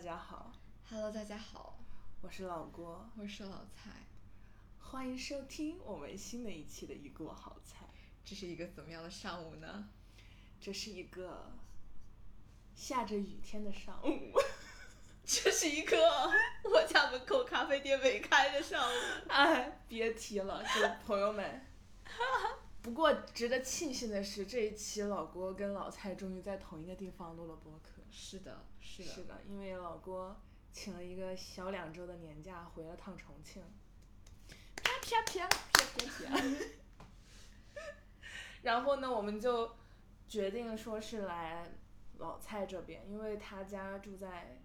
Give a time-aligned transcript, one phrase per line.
[0.00, 0.50] 大家好
[0.88, 1.78] ，Hello，大家好，
[2.22, 3.90] 我是老郭，我是老蔡。
[4.78, 7.84] 欢迎收听我们新的一期的一锅好菜。
[8.24, 9.90] 这是一个怎么样的上午呢？
[10.58, 11.52] 这是一个
[12.74, 14.32] 下着雨天的上午，
[15.22, 15.98] 这是一个
[16.64, 18.96] 我家门口咖啡店没开的上午。
[19.28, 21.66] 哎，别提了，就朋友们。
[22.80, 27.99] 不过值得庆幸的是，这一期老郭跟老蔡终于在同一个地方录了播客。
[28.10, 30.36] 是的，是的，是的，因为老郭
[30.72, 33.62] 请了一个小两周的年假，回了趟重庆。
[34.76, 36.44] 啪啪啪啪啪啪。
[38.62, 39.74] 然后呢，我们就
[40.28, 41.72] 决定说是来
[42.18, 44.60] 老蔡这边，因为他家住在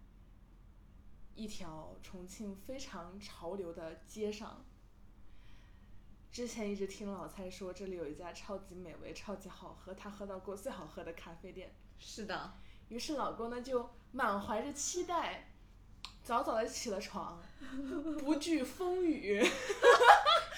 [1.34, 4.66] 一条重庆非常潮流的街上。
[6.31, 11.73] 之前一直听老蔡说这里有一家超级美味、超级好喝，他喝到过最好喝的咖啡店。
[11.97, 12.58] 是的，
[12.89, 15.47] 于是老公呢就满怀着期待，
[16.23, 17.41] 早早的起了床，
[18.19, 19.44] 不惧风雨。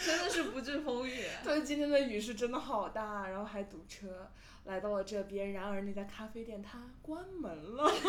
[0.06, 1.26] 真的是不惧风雨。
[1.44, 4.30] 对，今天的雨是真的好大，然后还堵车，
[4.66, 5.54] 来到了这边。
[5.54, 7.92] 然而那家咖啡店它关门了。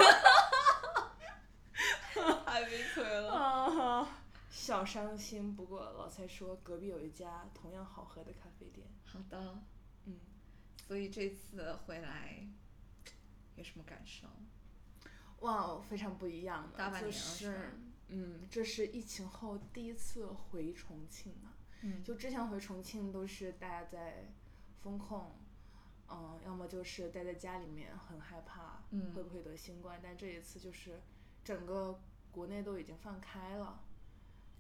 [2.45, 3.33] 太悲催了。
[3.33, 5.57] 啊，小伤心。
[5.57, 8.87] 不过老蔡说隔壁有一家同样好喝的咖啡店。
[9.05, 9.59] 好的，
[10.05, 10.19] 嗯，
[10.87, 12.47] 所以这次回来
[13.59, 14.27] 有什么感受？
[15.41, 17.71] 哇哦，非常不一样的，就大半年了是
[18.09, 21.53] 嗯，这是疫情后第一次回重庆嘛。
[21.83, 24.33] 嗯就之前回重庆都是大家在
[24.83, 25.33] 风控，
[26.09, 31.01] 嗯，要么就是待在家里面很害怕嗯会不会得新冠，但这一次就是
[31.45, 32.01] 整个
[32.33, 33.85] 国内都已经放开了，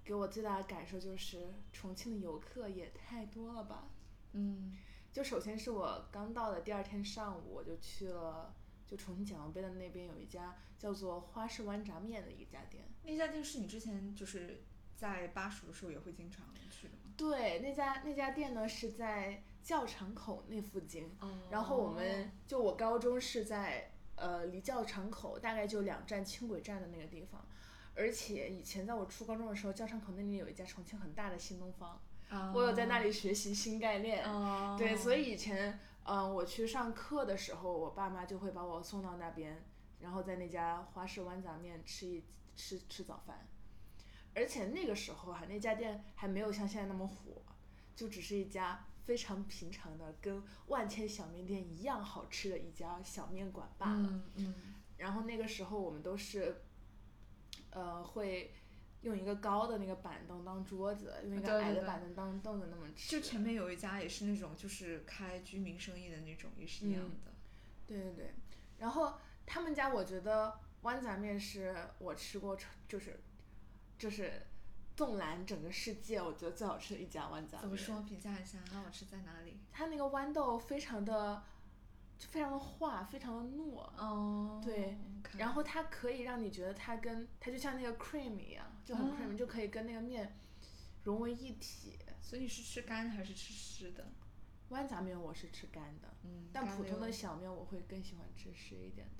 [0.05, 3.89] 给我最大的感受就是重庆的游客也太多了吧。
[4.33, 4.77] 嗯
[5.11, 8.55] 就首先是我刚到的第二天上午，我就去了
[8.89, 12.85] 就重庆解放碑的那边有一家叫做花式湾炸面的一家店。
[13.05, 14.63] 那家店是你之前就是
[14.97, 17.13] 在巴蜀的时候也会经常去的吗？
[17.17, 27.47] 对，那家那家店呢是在教场口那附近，哦然后我们就我高中是在呃离教场口大概就两站轻轨站的那个地方，
[27.95, 32.01] 而且以前在我初高中的时候，教场口那里有一家重庆很大的新东方，
[32.55, 34.25] 我有在那里学习新概念。
[34.25, 39.63] 哦，对，所以以前嗯、呃我去上课的时候，我爸妈就会把我送到那边，
[40.01, 42.24] 然后在那家花式豌杂面吃一
[42.57, 43.46] 吃吃早饭。
[44.35, 47.42] 而且那个时候哈、那家店还没有像现在那么火，
[47.95, 54.08] 就只是一家非常平常的，跟万千小面店一样好吃的一家小面馆罢了。
[54.08, 54.55] 嗯嗯
[54.96, 56.63] 然后那个时候我们都是，
[57.70, 58.55] 呃，会
[59.03, 63.11] 用一个高的那个板凳当桌子，用一个矮的板凳当凳子那么吃。
[63.11, 67.33] 就前面有一家也是那种就是开居民生意的那种，也是一样嗯的。
[67.87, 68.35] 对对对，
[68.79, 69.14] 然后
[69.47, 73.20] 他们家我觉得豌杂面是我吃过就是
[73.98, 74.47] 就是
[74.95, 77.61] 纵览整个世界，我觉得最好吃的一家豌杂面。
[77.61, 77.77] 怎么？
[77.77, 78.03] 说？
[78.03, 79.58] 评价一下，它好吃在哪里？
[79.73, 81.42] 它那个豌豆非常的，
[82.19, 83.79] 就非常的化，非常的糯。
[83.97, 84.98] 哦对，
[85.37, 90.35] 然后它可以让你觉得它跟它就像那个 cream 一样，就很 cream，、就可以跟那个面
[91.05, 91.99] 融为一体。
[92.23, 94.07] 所以你是吃干还是吃湿的？
[94.71, 99.13] 豌杂面我是吃干的，嗯，但普通的小面我会更喜欢吃湿一点的。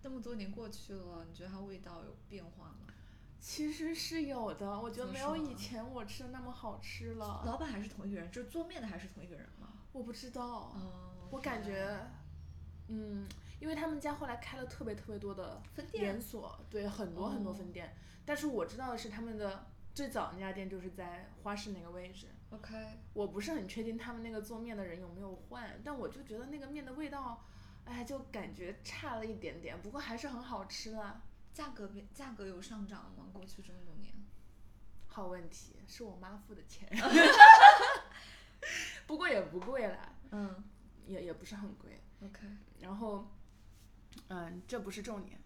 [0.00, 2.92] 这么多年过去了，你觉得它味道有变化吗？
[3.38, 7.44] 其实是有的，我觉得没有以前我吃的那么好吃了。
[7.46, 9.72] 老板还是同一个人，就是做面的还是同一个人吗？
[9.92, 12.00] 我不知道，哦我感觉，
[12.88, 13.28] 嗯，
[13.58, 17.94] 因为他们家后来开了特别特别多的分店连锁，对，很多很多哦分店。
[18.24, 22.26] 但是我知道的是，他们的最早那家店就是在花市那个位置。
[22.50, 22.74] OK，
[23.12, 27.44] 我不是很确定他们那个做面的人有没有换，但我就觉得那个面的味道，
[27.84, 31.20] 哎，就感觉差了一点点，不过还是很好吃的。
[31.52, 33.26] 价格变价格有上涨吗？
[33.32, 34.12] 过去这么多年？
[35.06, 36.86] 好问题，是我妈付的钱，
[39.06, 40.62] 不过也不贵啦，嗯
[41.06, 41.98] 也也不是很贵。
[42.22, 42.46] ，OK，
[42.78, 43.26] 然后，
[44.28, 45.38] 嗯，这不是重点。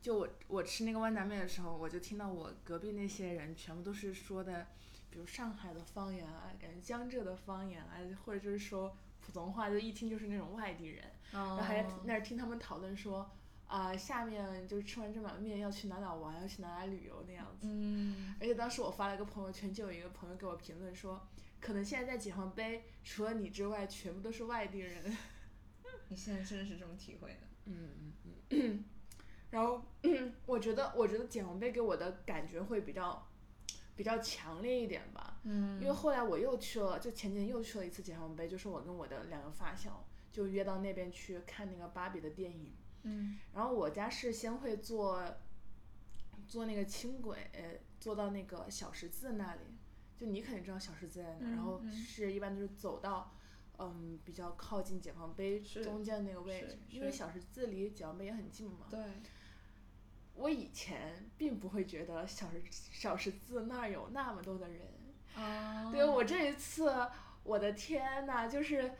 [0.00, 4.66] 就我我吃那个豌杂面的时候，我就听到我隔壁那些人全部都是说的，
[5.10, 11.04] 比如上海的方言啊，感觉江浙的方言啊，或者就是说普通话，就一听就是那种外地人。
[11.32, 13.28] 然然后还在那儿听他们讨论说，
[13.66, 17.66] 啊、下面就是吃完这碗面要去哪哪玩，要去哪哪旅游那样子。
[17.68, 21.28] 嗯，而且当时我发了一个朋友圈，就有一个朋友给我评论说，
[21.60, 25.16] 可能现在在解放碑除了你之外，全部都是外地人。
[26.08, 27.47] 你现在真的是这么体会的？
[27.68, 28.84] 嗯嗯嗯。
[29.50, 29.82] 然后
[30.46, 33.26] 我觉得，我觉得解放碑给我的感觉会比较
[33.96, 35.40] 比较强烈一点吧。
[35.44, 42.74] 嗯因为后来我又去了，就前几天又去了一次解放碑，就是我跟我的两个发小就约到那边去看那个芭比的电影。
[43.04, 45.22] 嗯然后我家是先会坐
[46.46, 47.38] 坐那个轻轨
[48.00, 49.60] 坐到那个小十字那里，
[50.16, 53.32] 就你肯定知道小十字在哪，嗯然后嗯是一般就是走到。
[53.78, 58.86] 嗯，比较靠近解放碑中间那个位置，因为小十字离解放碑也很近嘛。
[58.90, 59.00] 对，
[60.34, 64.80] 我以前并不会觉得小十小十字那儿有那么多的人，
[65.36, 66.92] 啊，对我这一次，
[67.44, 68.92] 我的天呐，就是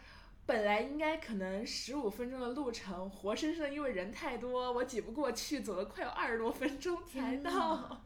[0.46, 8.04] 本来应该可能十五分钟的路程，活生生的因为人太多，我挤不过去，走了快有二十多分钟才到。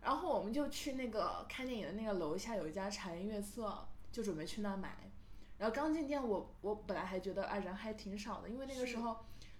[0.00, 4.96] 然后我们就去那个看电影的那个楼下有一家茶颜悦色，就准备去那儿买。
[5.62, 9.16] 然后刚进店我，我本来还觉得啊人还挺少的，因为那个时候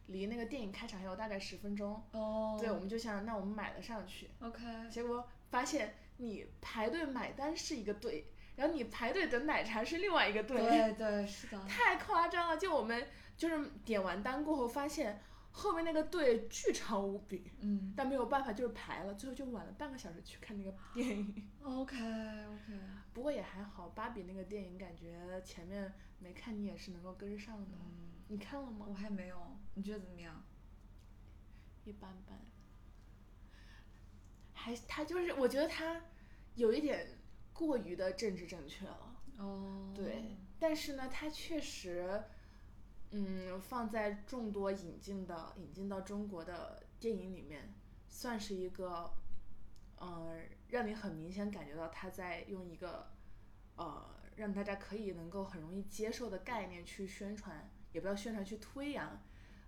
[0.07, 2.03] 离那个电影开场还有大概十分钟。
[2.11, 4.29] 哦，对，我们就想那我们买了上去。
[4.41, 4.61] ，OK，
[4.91, 8.27] 结果发现你排队买单是一个队，
[8.57, 12.57] 然后你排队等奶茶是另外一个队，对对是的， 太夸张了。
[12.57, 13.07] 就我们
[13.37, 15.23] 就是点完单过后，发现
[15.53, 21.51] 后面那个队巨长无比，嗯但没有办法，就是排了，最后就晚了半个小时去看那个电影。
[21.63, 22.81] ，OK OK，
[23.13, 27.77] 不过也还好，芭比那个电影感觉前面没看你也是能够跟上的。
[27.81, 28.87] 嗯，你看了吗？
[28.89, 30.43] 我还没有，你觉得怎么样？
[31.85, 32.41] 一般般。
[34.55, 36.01] 还他就是，我觉得他
[36.55, 37.07] 有一点
[37.53, 39.17] 过于的政治正确了。
[39.39, 42.23] 哦，对，但是呢，他确实，
[43.13, 47.73] 嗯，放在众多引进的引进到中国的电影里面，
[48.09, 49.13] 算是一个，
[49.97, 53.11] 呃，让你很明显感觉到他在用一个，
[53.77, 54.03] 呃，
[54.37, 59.23] 让大家可以能够很容易接受的概念去宣传，也不要宣传去推扬，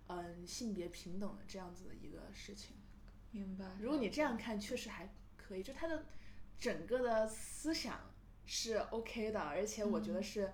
[0.07, 2.75] 嗯、性别平等的这样子的一个事情。
[3.29, 3.65] 明白。
[3.79, 6.05] 如果你这样看，确实还可以，就它的
[6.57, 7.99] 整个的思想
[8.45, 10.53] 是 OK 的，而且我觉得嗯是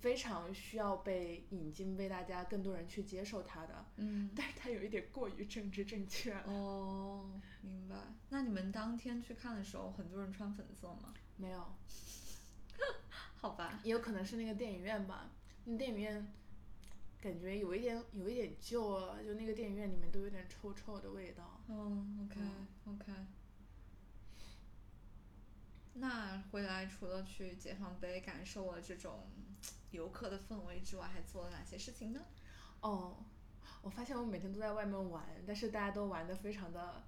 [0.00, 3.84] 非常需要被引进，被大家更多人去接受它的。
[3.96, 6.44] 嗯， 但是它有一点过于政治正确了。
[6.46, 7.94] 哦，明白。
[8.30, 11.12] 那你们当天去看的时候，很多人穿粉色吗？
[11.36, 11.64] 没有，
[13.36, 13.80] 好吧。
[13.84, 15.30] 也有可能是那个电影院吧。
[15.64, 16.26] 那电影院
[17.20, 21.60] 感觉有一点有一点旧了，就那个电影院里面都有点臭臭的味道。
[21.68, 23.12] 嗯，OK 嗯 OK。
[25.94, 29.26] 那回来除了去解放碑感受了这种
[29.90, 32.20] 游客的氛围之外，还做了哪些事情呢？
[32.80, 33.16] 哦，
[33.82, 37.04] 我发现我每天都在外面玩，但是大家都玩的非常的，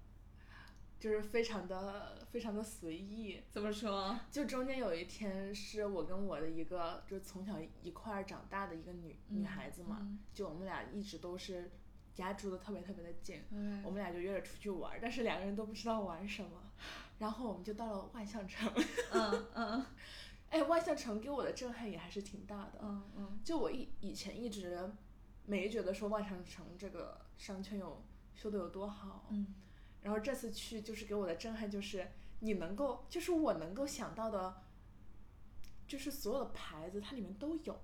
[0.98, 3.42] 就是非常的非常的随意。
[3.50, 4.18] 怎么说？
[4.30, 11.70] 就中间有一天是我跟我的一个就是从小一块儿长大的一个女、女孩子嘛，嗯就我们俩一直都是
[12.14, 16.70] 家住的特别特别的近，嗯我们俩就约着出去玩儿，但是两个人都不知道玩什么，
[17.18, 18.70] 然后我们就到了万象城。
[19.12, 19.46] 嗯
[20.72, 22.78] 万象城给我的震撼也还是挺大的。
[22.82, 24.90] 嗯嗯就我以以前一直
[25.44, 28.02] 没觉得说万象城这个商圈有
[28.34, 29.54] 修的有多好，嗯
[30.00, 32.08] 然后这次去就是给我的震撼就是
[32.40, 34.62] 你能够，就是我能够想到的，
[35.86, 37.78] 就是所有的牌子它里面都有。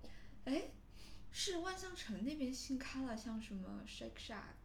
[0.46, 0.70] 哎，
[1.30, 4.56] 是万象城那边新开了，像什么 Shake Shack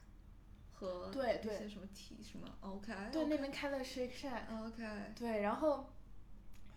[0.72, 5.92] 和对对一些什么 T 什么 OK 对，那边开了 Shake Shack，OK 对，然后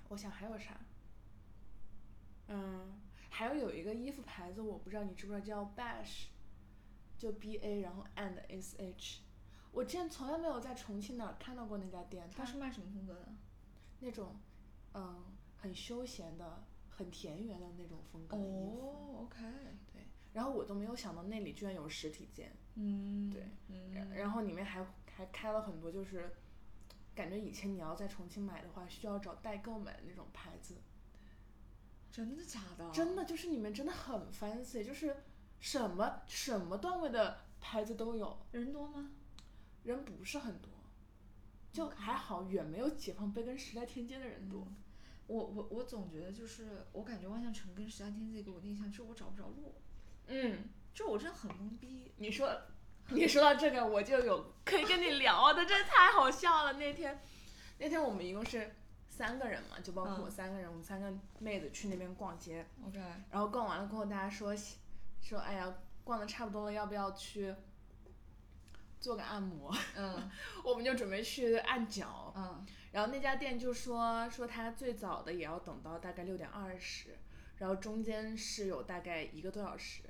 [0.08, 0.78] 我想还有啥？
[2.48, 2.92] 嗯，
[3.30, 6.26] 还有有一个衣服牌子，我不知道你知不知道叫 Bash，
[7.18, 9.20] 就 B A 然后 and S H。
[9.72, 13.28] 我之前从来没有在重庆哪儿看到过那家店，它它是卖什么风格的？
[14.00, 14.36] 那种
[14.94, 15.24] 嗯
[15.56, 18.80] 很休闲的、很田园的那种风格的衣服。
[18.80, 19.38] 哦，OK，
[19.92, 26.30] 对，然后我都没有想到那里居然有实体店，嗯，对嗯，然然后里面还还开了很多就是。
[27.14, 30.76] 感觉以前你要在重庆买的话，需要找代购买的那种牌子，
[32.16, 32.90] 真的假的？
[32.92, 35.14] 真的就是里面真的很 fancy，就是
[35.60, 39.10] 什么什么段位的牌子都有，人多吗？
[39.82, 40.70] 人不是很多，
[41.74, 44.62] 就还好，远没有解放碑跟时代天街的人多。
[44.66, 44.76] 嗯
[45.26, 49.74] 我我我总觉得就是，我感觉万象城跟时代天街给我的印象就是我找不着路，
[50.28, 52.12] 嗯，就我真的很懵逼。
[52.16, 52.48] 你说，
[53.08, 56.74] 你说到这个，我就有可以跟你聊的，真的太好笑了。
[56.74, 57.20] 那天，
[57.78, 58.72] 那天我们一共是
[59.16, 62.98] 三个人嘛，就包括我嗯三个人，我们三个妹子去那边逛街，OK，
[63.30, 64.54] 然后逛完了过后，大家说
[65.22, 67.54] 说，哎呀，逛的差不多了，要不要去
[69.00, 69.74] 做个按摩？
[69.96, 70.30] 嗯。
[70.62, 72.66] 我们就准备去按脚，嗯。
[72.92, 77.16] 然后那家店就说说他最早的也要等到大概六点二十，
[77.56, 80.02] 然后中间是有大概一个多小时，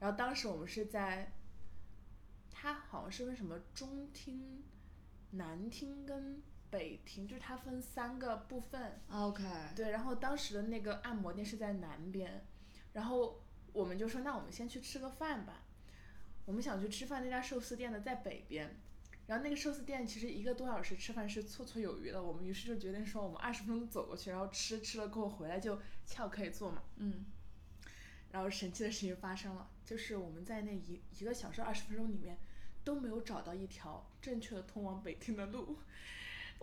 [0.00, 1.32] 然后当时我们是在，
[2.50, 4.62] 他好像是问什么中厅、
[5.30, 6.42] 南厅跟
[6.74, 9.00] 北庭，就是它分三个部分。
[9.08, 9.44] ，OK，
[9.76, 12.44] 对，然后当时的那个按摩店是在南边，
[12.94, 13.40] 然后
[13.72, 15.62] 我们就说那我们先去吃个饭吧。
[16.46, 18.76] 我们想去吃饭那家寿司店呢在北边，
[19.28, 26.82] 然后那个寿司店其实一个多小时吃饭是绰绰有余的，我们于是就决定说我们二十分钟走过去，然后吃吃了过后回来就翘可以坐嘛。
[26.96, 27.24] 嗯
[28.32, 32.36] 然后神奇的事情发生了，就是我们在那一一个小时二十分钟里面
[32.82, 35.78] 都没有找到一条正确的通往北京的路。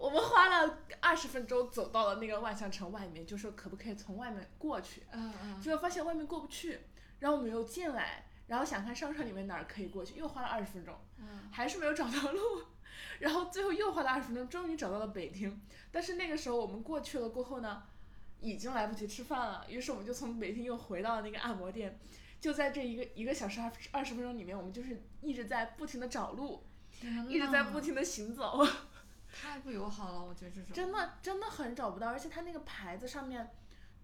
[0.02, 5.62] 我们花了二十分钟走到了那个万象城外面，就说可不可以从外面过去，嗯嗯。
[5.62, 6.80] 结果发现外面过不去，
[7.20, 11.48] 然后我们又进来，然后想看商场里面哪儿可以过去，又花了二十分钟，嗯。
[11.52, 12.40] 还是没有找到路，
[13.20, 15.62] 然后最后又花了二十分钟，终于找到了北厅。
[15.92, 17.84] 但是那个时候我们过去了过后呢，
[18.40, 22.00] 已经来不及吃饭了，于是我们就从北厅又回到了那个按摩店。
[22.40, 26.64] 就在这一个一个小时二二十分钟里面，我们就是一直在不停的找路，
[27.30, 28.66] 一直在不停的行走，
[29.32, 33.50] 太不友好了，我觉得这种真的真的很找不到，而且它那个牌子上面，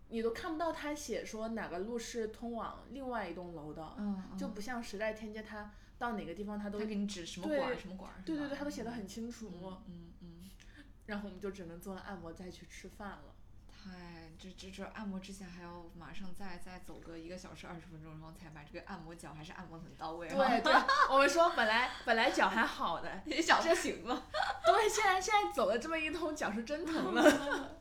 [0.10, 9.52] 你都看不到它写说哪个路是通往另外一栋楼的，嗯嗯就不像时代天街，它到哪个地方它都他给你指什么馆儿什么馆儿，对对对，它都写的很清楚。
[9.52, 10.50] 嗯嗯嗯，
[11.08, 13.36] 然后我们就只能做了按摩再去吃饭了。
[13.68, 20.28] 太这这这按摩之前还要马上再再走个一个小时二十分钟，然后才把这个按摩脚还是按摩得很到位。
[20.28, 20.74] 对对，
[21.10, 24.28] 我们说本来本来脚还好的， 你脚不行了。
[24.66, 27.80] 对，现在现在走了这么一通，脚是真疼了。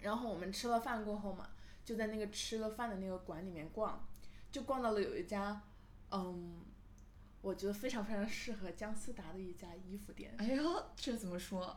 [0.00, 1.50] 然后我们吃了饭过后嘛，
[1.84, 4.06] 就在那个吃了饭的那个馆里面逛，
[4.52, 5.60] 就逛到了有一家，
[6.12, 6.62] 嗯，
[7.40, 10.32] 我觉得非常非常适合姜思达的一家衣服店。
[10.38, 11.76] 哎呦，这怎么说？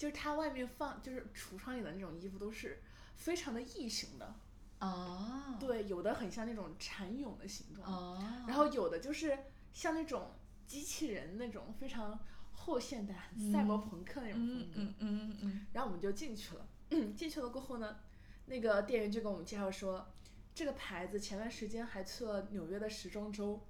[0.00, 2.82] 就是它外面放，就是橱窗里的那种衣服都是
[3.16, 4.34] 非常的异形的，
[4.78, 9.38] 哦，对，有的很像那种蚕蛹的形状，哦，然后有的就是
[9.74, 10.30] 像那种
[10.66, 12.18] 机器人那种非常
[12.54, 14.80] 后现代、很赛博朋克那种风格。
[14.80, 16.66] 嗯嗯嗯嗯然后我们就进去了，
[17.14, 17.98] 进去了过后呢，
[18.46, 20.08] 那个店员就跟我们介绍说，
[20.54, 23.60] 这个牌子前段时间还去了纽约的时装周，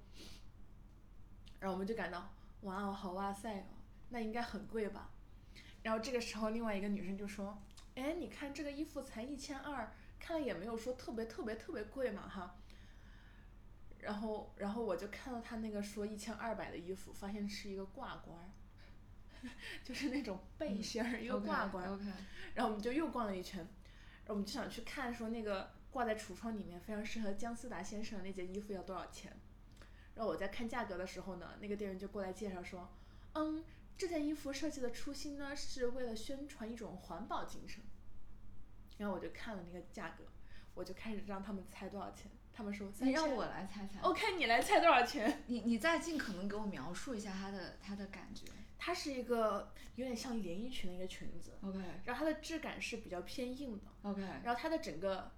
[1.59, 3.65] 然后我们就感到，哇哦，好哇塞哦，
[4.11, 5.09] 那应该很贵吧？
[5.83, 7.57] 然后这个时候，另外一个女生就说，
[7.95, 12.55] 哎，你看这个衣服才一千二，看了也没有说特别特别特别贵嘛哈。
[13.99, 18.49] 然后，然后我就看到他那个说一千二百的衣服，发现是一个挂冠儿，
[19.83, 21.93] 就是那种背心儿，一个挂冠儿。
[21.93, 22.05] OK，
[22.55, 29.31] 然后我们就又逛了一圈，然后我们就想去看说那个挂在橱窗里面非常适合姜思达先生的那件衣服要多少钱。
[30.15, 32.89] 然后我在看价格的时候呢，那个店员就过来介绍说，
[33.33, 33.63] 嗯，
[34.01, 37.83] 这件衣服设计的初心呢是为了宣传一种环保精神。
[38.97, 40.23] 然后我就看了那个价格，
[40.73, 42.31] 我就开始让他们猜多少钱。
[42.51, 43.09] 他们说三千。
[43.09, 44.01] 你让我来猜猜。
[44.01, 45.43] OK，你来猜多少钱？
[45.45, 48.47] 你你再尽可能给我描述一下它的它的感觉。
[48.79, 53.83] 它是一个有点像连衣裙的一个裙子，OK 然后它的质感是比较偏硬的。
[54.01, 55.31] OK，然后它的整个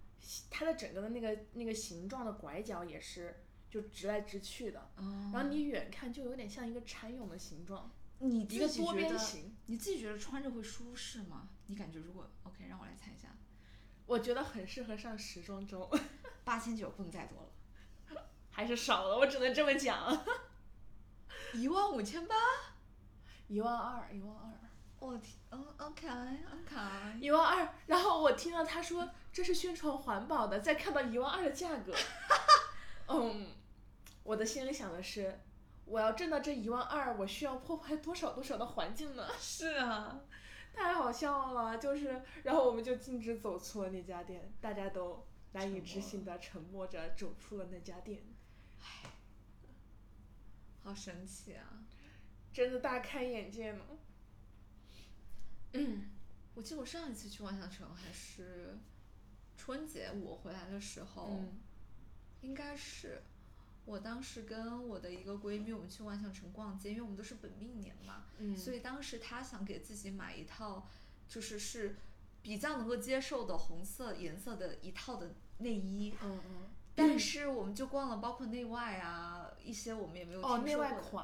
[0.49, 11.49] 它的整个的那个那个形状的拐角也是就直来直去的，哦，然后你远看就有点像一个蚕蛹的形状，你一个多自己觉得边形，你自己觉得穿着会舒适吗？
[11.67, 13.29] 你感觉如果 OK，让我来猜一下，
[14.05, 15.89] 我觉得很适合上时装周，
[16.43, 17.51] 八千九不能再多
[18.13, 20.25] 了，还是少了，我只能这么讲，
[21.53, 22.35] 一万五千八。
[23.49, 24.51] 一万二，一万二，
[24.99, 31.93] 我天，嗯，OK OK，一万二，然后我听到他说这是宣传环保的，再看到一万二的价格，
[33.09, 33.47] 嗯，
[34.23, 35.41] 我的心里想的是，
[35.85, 39.27] 我要挣到这一万二，我需要破坏多少多少的环境呢？
[39.39, 40.21] 是啊，
[40.73, 48.23] 太好笑了，就是，然后我们就径直走出了那家店，大家都难以置信的沉默着走出了那家店，
[48.81, 49.11] 唉
[50.83, 51.83] 好神奇啊！
[52.51, 53.83] 真的大开眼界呢。
[55.73, 56.09] 嗯
[56.55, 58.77] 我记得我上一次去万象城还是
[59.57, 61.59] 春节我回来的时候，嗯
[62.41, 63.23] 应该是
[63.85, 70.87] 我当时跟我的一个闺蜜，我们去万象城逛街，因为我们都是本命年嘛，嗯，所以当时她想给自己买一套，
[71.27, 71.97] 就是是
[72.41, 76.13] 比较能够接受的红色颜色的一套的内衣。
[76.23, 81.21] 嗯嗯，但是我们就逛了，包括内外啊，一些我们也没有听哦，说内外过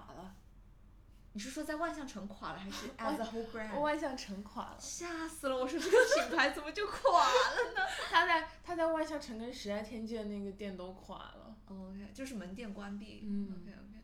[1.39, 3.79] 你是说在万象城垮了，还是万 as a whole brand？
[3.79, 4.77] 万象城垮了。
[4.77, 5.55] 吓死了！
[5.55, 7.81] 我说这个品牌怎么就垮了呢
[8.11, 11.55] 他在他在万象城跟时代天界那个店都垮了。
[11.67, 13.21] ？OK，就是门店关闭。
[13.23, 14.03] 嗯 OK OK，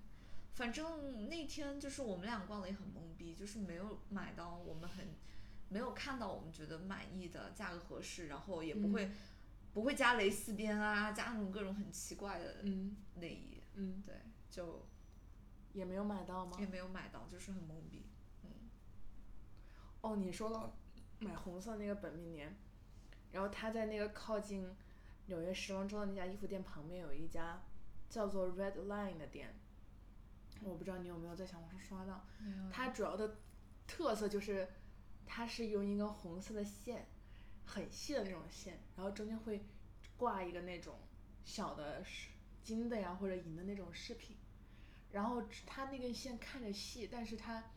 [0.54, 5.14] 反正那天就是我们俩逛的也很懵逼，就是没有买到我们很
[5.68, 9.12] 没有看到我们觉得满意的价格合适，然后也不会、
[9.74, 13.62] 不会加蕾丝边啊，加那种各种很奇怪的嗯内衣。
[13.74, 14.16] 嗯，对，
[14.50, 14.88] 就
[15.76, 16.66] 也没有买到吗也？
[16.66, 18.06] 没有买到，就是很懵逼。
[18.44, 18.50] 嗯
[20.02, 20.74] 哦，你说到
[21.20, 22.56] 买红色那个本命年，
[23.32, 24.74] 然后他在那个靠近
[25.26, 27.62] 纽约时装周的那家衣服店旁边有一家
[28.10, 29.54] 叫做 Red Line 的店，
[30.62, 32.26] 我不知道你有没有在小红书刷到，
[32.72, 33.38] 它主要的
[33.86, 34.68] 特色就是
[35.26, 37.08] 它是用一根红色的线，
[37.66, 39.66] 很细的那种线，然后中间会
[40.16, 40.98] 挂一个那种
[41.44, 42.30] 小的饰
[42.64, 44.38] 金的呀或者银的那种饰品，
[45.16, 47.72] 然后它那根线看着细，但是它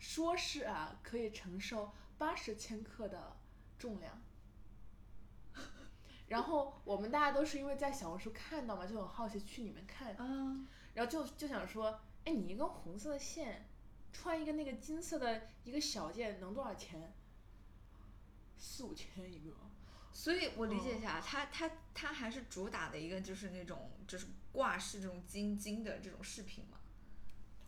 [0.00, 3.36] 说是啊可以承受八十千克的
[3.78, 4.20] 重量。
[6.26, 13.68] 然后我们大家都是因为在小红书看到嘛，就很好奇去里面看，啊，然后就就想说，哎，你一根红色的线，
[14.12, 17.14] 穿一个那个金色的一个小件，能多少钱？
[18.58, 19.54] 四五千一个。
[20.12, 26.78] 所以我理解一下，它它它还是主打的一个就是那种就是挂饰这种金金的这种饰品嘛。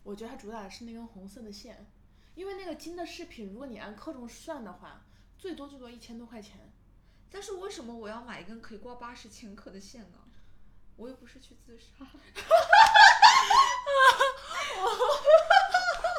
[0.03, 1.91] 我觉得它主打的是那根红色的线，
[2.35, 5.07] 因为那个金的饰品，如果你按克重算的话，
[5.39, 6.73] 最多最多一千多块钱。
[7.31, 10.19] 但是为什么我要买一根可以挂八十千克的线呢？
[10.97, 12.07] 我又不是去自杀。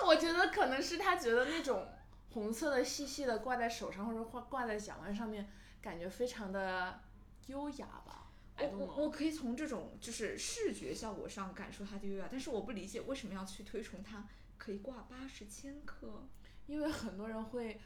[0.05, 1.87] 我觉得可能是他觉得那种
[2.31, 5.49] 红色的细细的挂在手上或者挂挂在脚腕上面，
[5.81, 7.01] 感觉非常的
[7.47, 8.24] 优雅吧。
[8.57, 16.23] 我我可以从这种就是视觉效果上感受它的优雅，但是我不理解为什么要去推崇它可以挂八十千克。
[16.67, 17.79] 因为很多人会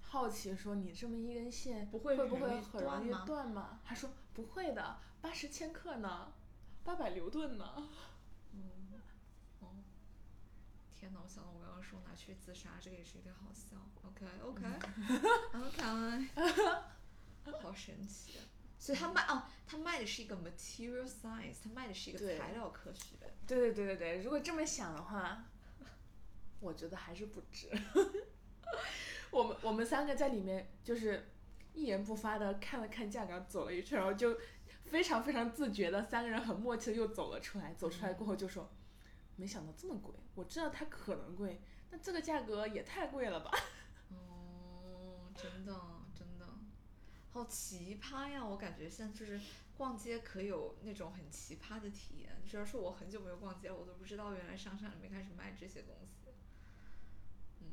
[0.00, 3.80] 好奇说，你这么一根线不会会不会很容易断吗？
[3.84, 6.32] 他说不会的，八十千克呢，
[6.82, 7.88] 八百牛顿呢。
[8.52, 8.62] 嗯，
[9.60, 9.68] 哦，
[10.94, 11.20] 天哪！
[11.22, 13.76] 我想到我刚刚说拿去自杀，这个也是有点好笑。
[14.04, 14.64] OK OK
[15.54, 16.28] OK，
[17.60, 18.38] 好神奇。
[18.82, 23.14] 所以他卖哦，他卖的是一个 material science，他卖的是一个材料科学。
[23.46, 25.44] 对对对对对，如果这么想的话，
[26.58, 27.70] 我觉得还是不值。
[29.30, 31.28] 我们我们三个在里面就是
[31.74, 34.36] 一言不发的看了看价格，走了一圈，然后就
[34.86, 37.72] 非常非常自觉的三个人很默契的又走了出来。
[37.74, 38.68] 走出来过后就说，
[39.36, 43.52] 没想到这么贵，我知道它可能贵，那这个价格也太贵了吧？
[44.10, 45.72] 哦，真的，
[47.32, 48.44] 好奇葩呀！
[48.44, 49.40] 我感觉现在就是
[49.74, 52.36] 逛街可有那种很奇葩的体验。
[52.46, 56.30] 主要是我很久没有逛街，我都不知道原来商场里面开始卖这些东西。
[57.60, 57.66] 嗯，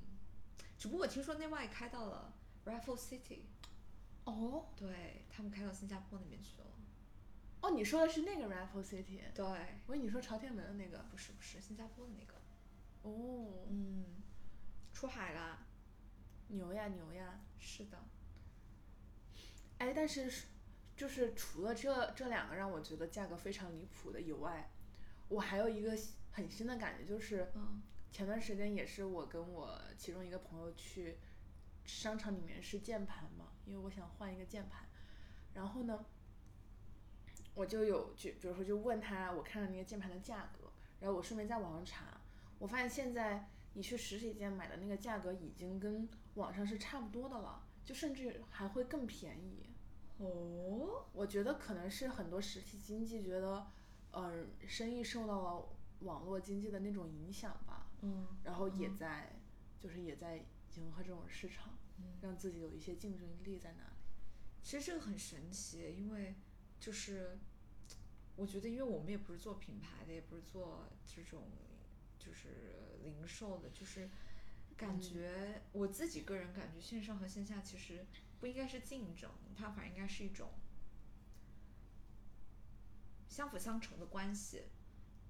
[0.78, 2.34] 只不过我听说内外开到了
[2.66, 3.42] Raffles City，
[4.24, 6.68] 哦对他们开到新加坡那边去了。
[7.62, 9.46] 哦，你说的是那个 Raffle City，对，
[9.88, 11.00] 我以为你说朝天门的那个。
[11.12, 12.36] 不是不是新加坡的那个。
[13.02, 14.06] 哦，嗯，
[14.94, 15.66] 出海啦。
[16.48, 17.42] 牛呀牛呀！
[17.60, 17.98] 是的。
[19.80, 20.48] 哎，但是是
[20.96, 24.72] 就是除了这这两个让我觉得价格非常离谱的以外，
[25.28, 25.98] 我还有一个
[26.32, 27.82] 很新的感觉，就是嗯。
[28.12, 31.20] 前段时间也是我跟我其中一个朋友去
[31.86, 34.84] 商场里面试键盘嘛，因为我想换一个键盘，
[35.54, 36.04] 然后呢，
[37.54, 42.20] 我就有就比如说就问他我看了那个键盘的价格，然后我顺便在网上查，
[42.58, 49.70] 我发现现在你去实体店买的那个价格已经跟网上是差不多的了，就甚至还会更便宜。
[50.18, 51.06] 哦。
[51.14, 53.68] 我觉得可能是很多实体经济觉得，
[54.12, 55.70] 呃，生意受到了
[56.02, 58.28] 网络经济的那种影响吧，嗯。
[58.44, 59.42] 然后也嗯在，
[59.80, 63.94] 就是也在迎合这种市场，嗯让自己有一些竞争力在那里。
[64.62, 66.36] 其实这个很神奇，因为
[66.80, 67.40] 就是
[68.36, 71.44] 我觉得，因为我们也不是做品牌的，也不是做这种
[72.18, 74.10] 就是零售的，就是
[74.80, 78.06] 感嗯觉我自己个人感觉，线上和线下其实
[78.40, 80.50] 不应该是竞争，它反而应该是一种
[83.28, 84.64] 相辅相成的关系。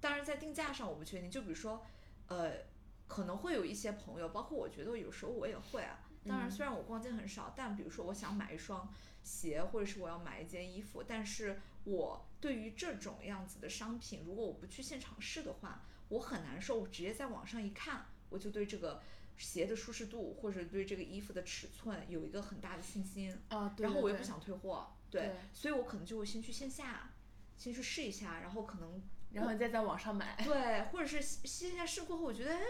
[0.00, 1.84] 当然，在定价上我不确定，就比如说，
[2.28, 2.64] 呃，
[3.08, 5.98] 可能会有一些朋友，包括我觉得有时候我也会啊。
[6.28, 8.88] 当然，嗯虽然我逛街很少，但比如说我想买一双
[9.24, 16.78] 鞋，或者是我要买一件衣服，但是我对于这种样子的商品，如果我不去现场试的话，我很难受。
[16.78, 19.02] 我直接在网上一看，我就对这个
[19.36, 23.36] 鞋的舒适度或者对这个衣服的尺寸有一个很大的信心。
[23.48, 27.12] 啊，对然后我又不想退货，对，对所以我可能就会先去线下，
[27.56, 30.36] 先去试一下，然后可能然后你再在网上买。
[30.44, 32.62] 对，或者是线下试过后，我觉得，哎，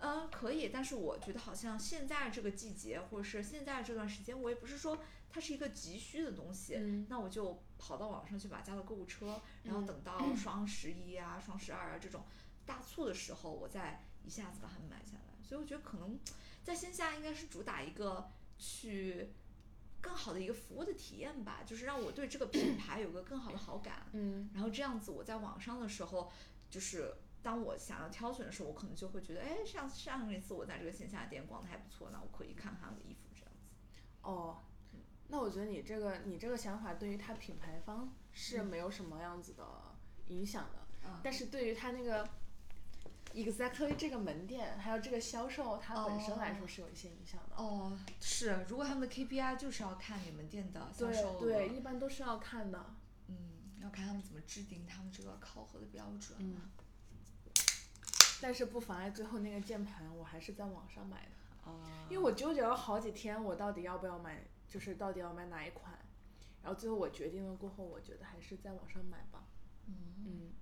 [0.00, 4.98] 嗯、可以，但是我觉得好像现在这个季节，或者是现在这段时间，我也不是说
[5.30, 12.24] 它是一个急需的东西，嗯那我就跑到网上去把加到购物车，然后嗯等到双十一啊、双十二啊这种
[12.64, 15.27] 大促的时候，我再一下子把它们买下来。
[15.48, 16.18] 所以我觉得可能
[16.62, 19.30] 在线下应该是主打一个去
[20.00, 24.06] 更好的一个服务的体验吧，就是让我对这个品 牌有个更好的好感。
[24.12, 26.30] 嗯然后这样子，我在网上的时候，
[26.68, 33.66] 就是当我想要挑选的时候，我可能就会觉得，哎，上上一次我在这个线下店逛的还不错，那我可以看他们的衣服这样子。
[34.20, 34.58] 哦，
[35.28, 39.64] 那我觉得你这个你这个想法对于它品牌方是嗯没有什么样子的
[40.28, 42.28] 影响的，嗯但是对于它那个
[43.34, 47.56] exactly 这个门店还有这个销售，它本身来说哦是有一些影响的。
[47.56, 52.94] 哦，是，如果他们的 KPI 就是要看你们店的销对售额，对，一般都是要看的。
[53.28, 53.36] 嗯，
[53.82, 56.38] 要看他们怎么制定他们这个考核的标准。
[56.38, 56.56] 嗯，
[58.40, 65.92] 但是不妨碍最后那个键盘我还是在网上买的，啊，因为我纠结了好几天，我到底要不要买，就是到底要买哪一款，
[66.62, 69.44] 然后最后我决定了过后，我觉得还是在网上买吧。
[69.86, 69.94] 嗯，
[70.26, 70.52] 嗯，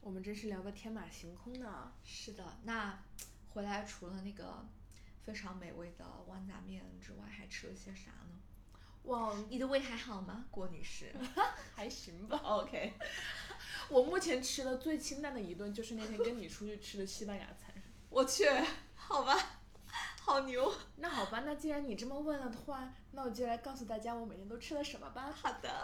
[0.00, 1.92] 我们真是聊得天马行空呢。
[2.04, 2.44] 是的。
[2.64, 2.98] 那
[3.50, 4.64] 回来除了那个
[5.24, 8.40] 非常美味的豌杂面之外，还吃了些啥呢？
[9.04, 11.14] 哇，你的胃还好吗，郭女士
[11.74, 12.38] 还行吧。
[12.42, 12.94] ？OK，
[13.88, 17.74] 我目前吃的最清淡的一顿就是那天跟你出去吃的西班牙餐。
[18.10, 18.44] 我去，
[18.94, 19.60] 好吧，
[20.20, 20.74] 好牛。
[20.96, 25.32] 那好吧，那既然你这么问了的话，那我就来告诉大家我每天都吃了什么吧。
[25.32, 25.82] 好的。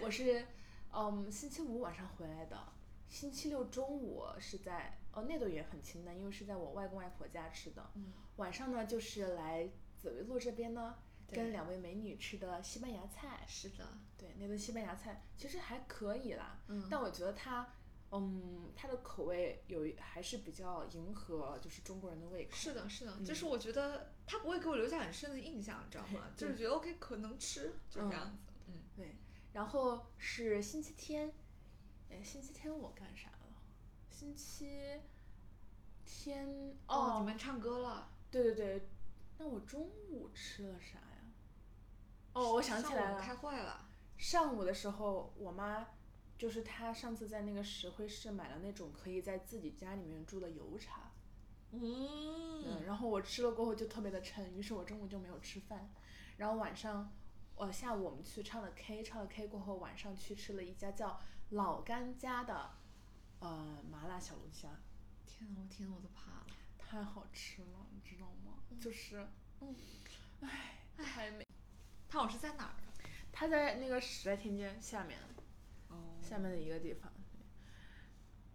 [0.00, 0.46] 我是，
[0.96, 2.56] 嗯，星期五晚上回来的，
[3.08, 7.90] 星期六中午是在，哦，那顿也很清淡，因为是在我外公外婆家吃的。
[7.94, 10.96] 嗯晚上呢，就是来紫薇路这边呢，
[11.30, 13.44] 跟两位美女吃的西班牙菜。
[13.46, 13.86] 是的。
[14.18, 17.72] 对，那顿西班牙菜其实还可以啦，嗯但我觉得它，
[18.10, 22.50] 嗯，它的口味有一还是比较迎合就是中国人的胃口。
[22.54, 26.30] 是的，是的，嗯就是我觉得它不会给我留下很深的印象，你知道吗？
[26.36, 28.43] 就是觉得 OK 可能吃，就这样子。
[29.54, 31.32] 然后是星期天，
[32.10, 33.62] 哎，星期天我干啥了？
[34.10, 34.68] 星期
[36.04, 38.10] 天哦，你们唱歌了？
[38.32, 38.88] 对对对，
[39.38, 41.18] 那我中午吃了啥呀？
[42.32, 43.88] 哦，我想起来上午开了，会了。
[44.16, 45.86] 上午的时候，我妈
[46.36, 51.12] 就是她上次在那个石灰市买了那种可以在自己家里面煮的油茶，
[51.70, 55.88] 嗯，嗯，然后我吃了过后就特别的撑，于是我中午就没有吃饭，
[56.38, 57.12] 然后晚上，
[57.56, 62.70] 呃，下午我们去唱了 K，唱了 K 过后，晚上去吃了一家叫老干家的，
[63.38, 64.68] 呃，麻辣小龙虾，
[65.26, 66.46] 天呐，我天呐，我都怕了。
[66.78, 68.58] 太好吃了，你知道吗？
[68.80, 69.26] 就是，
[69.60, 69.74] 嗯，
[70.40, 71.46] 唉，太美。
[72.08, 72.92] 他好像是在哪儿啊？
[73.32, 75.18] 它在那个时代天街下面，
[75.88, 77.12] 哦下面的一个地方。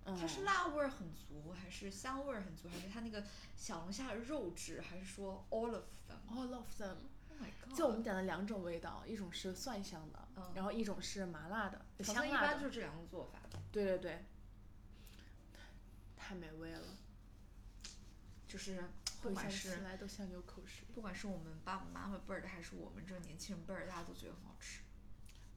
[0.06, 3.24] 嗯，它是辣味儿很足，还是香味儿很足，还是它那个
[3.56, 6.96] 小龙虾的肉质，还是说 all of them？Oh all of them。
[7.46, 7.76] god！
[7.78, 12.48] 就我们点了两种味道，一种是蒜香的，嗯然后一种是麻辣的，香辣的。
[12.48, 13.40] 般就是这两种做法。
[13.72, 14.26] 对对对，
[16.18, 16.98] 太美味了，
[18.48, 18.84] 就是
[19.22, 20.88] 不管是来都想流口水。
[20.94, 24.82] 不管是我们爸爸妈妈辈儿的，还是我们这年轻人辈儿，大家都觉得很好吃。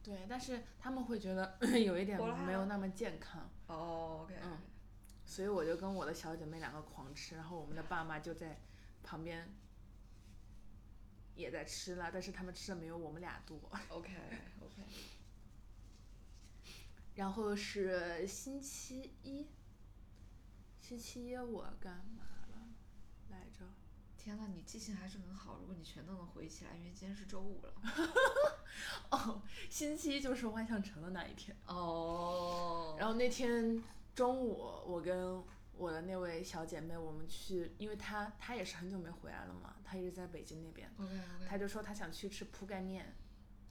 [0.03, 4.57] 对，但是他们会觉得 有一点没有那么健康，哦，OK，嗯
[5.25, 8.59] 所以我就跟我的小姐妹两个狂吃，然后我们的爸妈就在
[9.01, 9.51] 旁边
[11.35, 13.57] 也在吃了，但是他们吃的没有我们俩多。
[13.89, 14.09] OK
[14.61, 14.83] OK，
[17.15, 19.47] 然后是星期一，
[20.79, 22.67] 星期一我干嘛了
[23.29, 23.65] 来着？
[24.17, 27.73] 天呐，你记性还是很好，如果你全都能回忆起来，因为今天是周五了。
[29.11, 31.55] 哦，星期一就是万象城的那一天。
[31.67, 33.83] 哦然后那天
[34.15, 35.43] 中午，我跟
[35.75, 43.15] 我的那位小姐妹，我们去，因为她她也是很久没回来了嘛，她一直在北京那边，OK OK，她就说她想去吃铺盖面，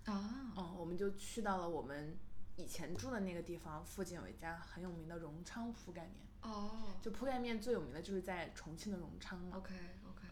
[0.05, 2.17] 啊，嗯，我们就去到了我们
[2.57, 9.57] 以前住的那个地方附近有一家很有名的荣昌铺盖面，哦就铺盖面最有名的就是在重庆的荣昌嘛。
[9.57, 9.75] ，OK
[10.09, 10.27] OK，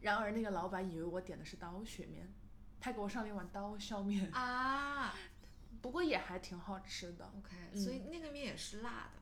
[0.00, 2.32] 然而那个老板以为我点的是刀削面，
[2.80, 5.14] 他给我上了一碗刀削面，啊
[5.82, 7.24] 不过也还挺好吃的。
[7.38, 9.21] ，OK，嗯所以那个面也是辣的。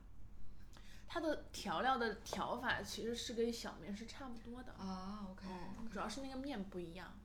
[1.13, 5.45] 它的调料的调法其实是跟小面是差不多的，啊，OK，
[5.81, 7.19] 嗯，主要是那个面不一样。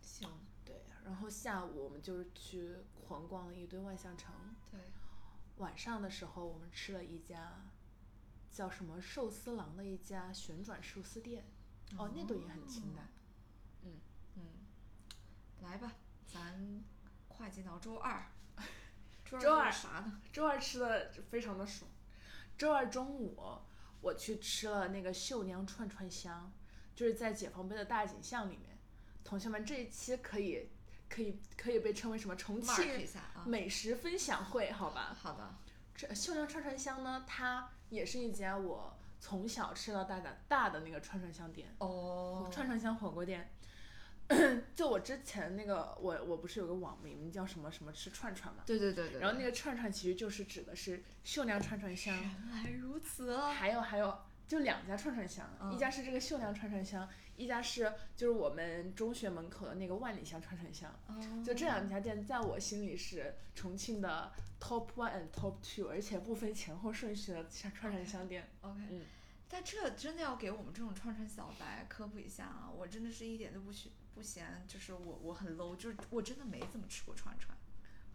[0.00, 0.30] 行，
[0.64, 4.32] 对，然后下午我们就是去狂逛了一堆万象城，
[4.70, 4.78] 对，
[5.56, 7.68] 晚上的时候我们吃了一家
[8.52, 11.44] 叫什么寿司郎的一家旋转寿司店，
[11.98, 13.08] 哦，那顿也很清淡。
[13.82, 13.98] 嗯，
[14.36, 14.42] 嗯，
[15.60, 15.94] 来吧，
[16.24, 16.84] 咱
[17.26, 18.30] 快进到周二。
[19.26, 20.22] 周周二二是啥呢？
[20.32, 21.90] 周二吃的非常的爽。
[22.56, 23.36] 周二中午
[24.00, 26.52] 我去吃了那个秀娘串串香，
[26.94, 28.78] 就是在解放碑的大井巷里面。
[29.24, 30.68] 同学们，这一期可以
[31.08, 33.08] 可以可以被称为什么重庆。
[33.46, 35.16] 美食分享会，好吧？
[35.18, 35.54] 好的，
[35.96, 43.50] 这秀娘串串香呢，它也是一家我从小吃到大的大的那个串串香店，哦串串香火锅店。
[44.74, 48.62] 就我之前那个，我我不是有个网名叫什么什么吃串串嘛？
[48.66, 49.20] 对对对对。
[49.20, 53.52] 然后那个串串其实就是指的是秀娘串串香，原来如此啊！
[53.52, 54.16] 还有还有
[54.48, 60.90] 就两家串串香，一嗯家是这个秀亮串串香，一家是就是我们中学门口的那个万里香串串香。
[61.44, 68.48] 就这两家店在我心里是重庆的 top one and top two，而且不分前后顺序的串串串香店。
[68.62, 69.02] OK，、嗯
[69.46, 72.68] 但这真的要给我们这种串串小白科普一下啊！
[72.76, 77.56] 我真的是一点都不嫌不嫌，就是我我很 low，就是我真的没怎么吃过串串。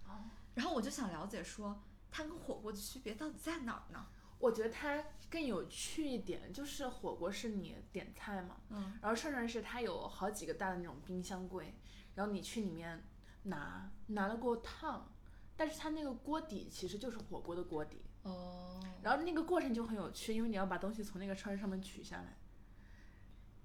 [0.06, 4.08] 哦，然后我就想了解说，它跟火锅的区别到底在哪儿呢？
[4.40, 11.76] 我觉得它更有趣一点，就是火锅是你点菜嘛，嗯然后串串是它有好几个大的那种冰箱柜，
[12.16, 13.04] 然后你去里面
[13.44, 15.12] 拿拿了锅烫，
[15.58, 22.38] 但是它那个锅底其实就是火锅的锅底，哦，然后那个过程就很有趣，因为你要把东西从那个串上面取下来。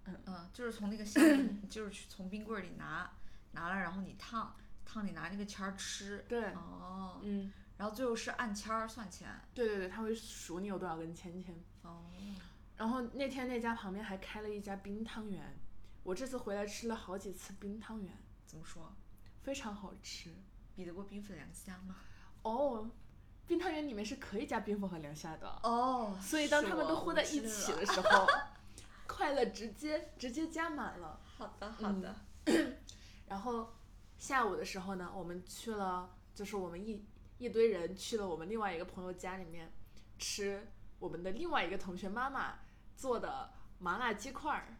[0.07, 1.05] 嗯，就是从那个
[1.69, 3.11] 就是去从冰柜里拿
[3.53, 6.25] 拿了，然后你烫烫，你拿那个签儿吃。
[6.29, 9.29] 对，哦，嗯，然后最后是按签儿算钱。
[9.55, 11.55] 对对对，他会数你有多少根签签。
[11.83, 12.05] 哦，
[12.77, 15.59] 然后那天那家旁边还开了一家冰汤圆，
[16.03, 18.13] 我这次回来吃了好几次冰汤圆，
[18.47, 18.95] 怎么说？
[19.43, 20.35] 非常好吃。
[20.77, 21.95] 比得过冰粉凉虾吗？
[22.43, 22.91] 哦，
[23.47, 28.27] 冰汤圆里面是可以加冰粉和凉虾的，哦，所以当他们都混在一起的时候，
[29.07, 31.21] 快乐直接直接加满了。
[31.25, 32.15] 好的好的。
[33.29, 33.73] 然后
[34.19, 37.05] 下午的时候呢，我们去了，就是我们一
[37.39, 39.73] 一堆人去了我们另外一个朋友家里面
[40.19, 40.67] 吃
[40.99, 42.59] 我们的另外一个同学妈妈
[42.97, 44.77] 做的麻辣鸡块儿，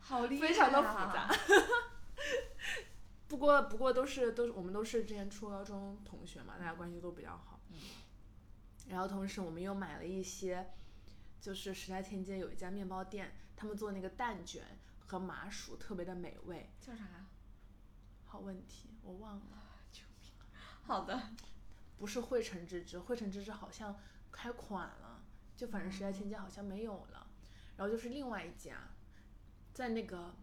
[0.00, 0.48] 好厉害、啊！
[0.48, 1.30] 非常的复杂。
[3.28, 7.60] 不过不过都是都是我们都是之前初高中同学嘛，大家关系都比较好。
[7.70, 7.78] 嗯
[8.86, 10.74] 然后同时我们又买了一些，
[11.40, 14.62] 就是时代天街有一家面包店，他们做那个蛋卷
[14.98, 16.70] 和麻薯特别的美味。
[16.80, 17.26] 叫啥呀？
[18.26, 19.62] 好问题，我忘了，
[19.92, 20.30] 救命
[20.82, 21.30] 好的。
[21.96, 23.96] 不是汇成芝芝，汇成芝芝好像
[24.32, 25.22] 开款了，
[25.56, 27.26] 就反正时代天街好像没有了。
[27.76, 28.76] 然后就是另外一家，
[29.72, 30.34] 在那个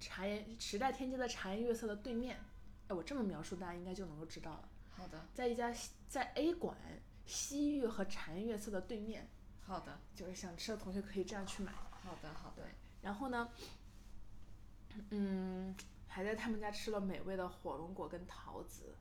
[0.00, 2.42] 茶颜时代天街的茶颜悦色的对面。
[2.88, 4.68] 哎，我这么描述大家应该就能够知道了。
[4.90, 6.76] 好的在一家西在 A 馆
[7.26, 9.28] 西域和茶颜悦色的对面，
[9.60, 11.72] 好的就是想吃的同学可以这样去买。
[12.04, 12.62] 好的好的。
[13.02, 13.48] 然后呢，
[15.10, 15.74] 嗯，
[16.06, 18.96] 还在他们家吃了美味的火龙果跟桃子，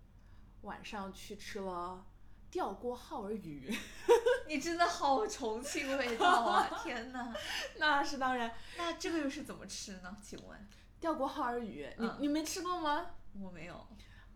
[0.61, 2.05] 晚上去吃了
[2.49, 3.73] 吊锅耗儿鱼，
[4.47, 6.67] 你真的好重庆味道啊！
[6.83, 7.33] 天哪，
[7.77, 8.53] 那是当然。
[8.77, 10.17] 那这个又是怎么吃呢？
[10.21, 10.67] 请问
[10.99, 13.11] 吊锅耗儿鱼，你、嗯你没吃过吗？
[13.39, 13.87] 我没有。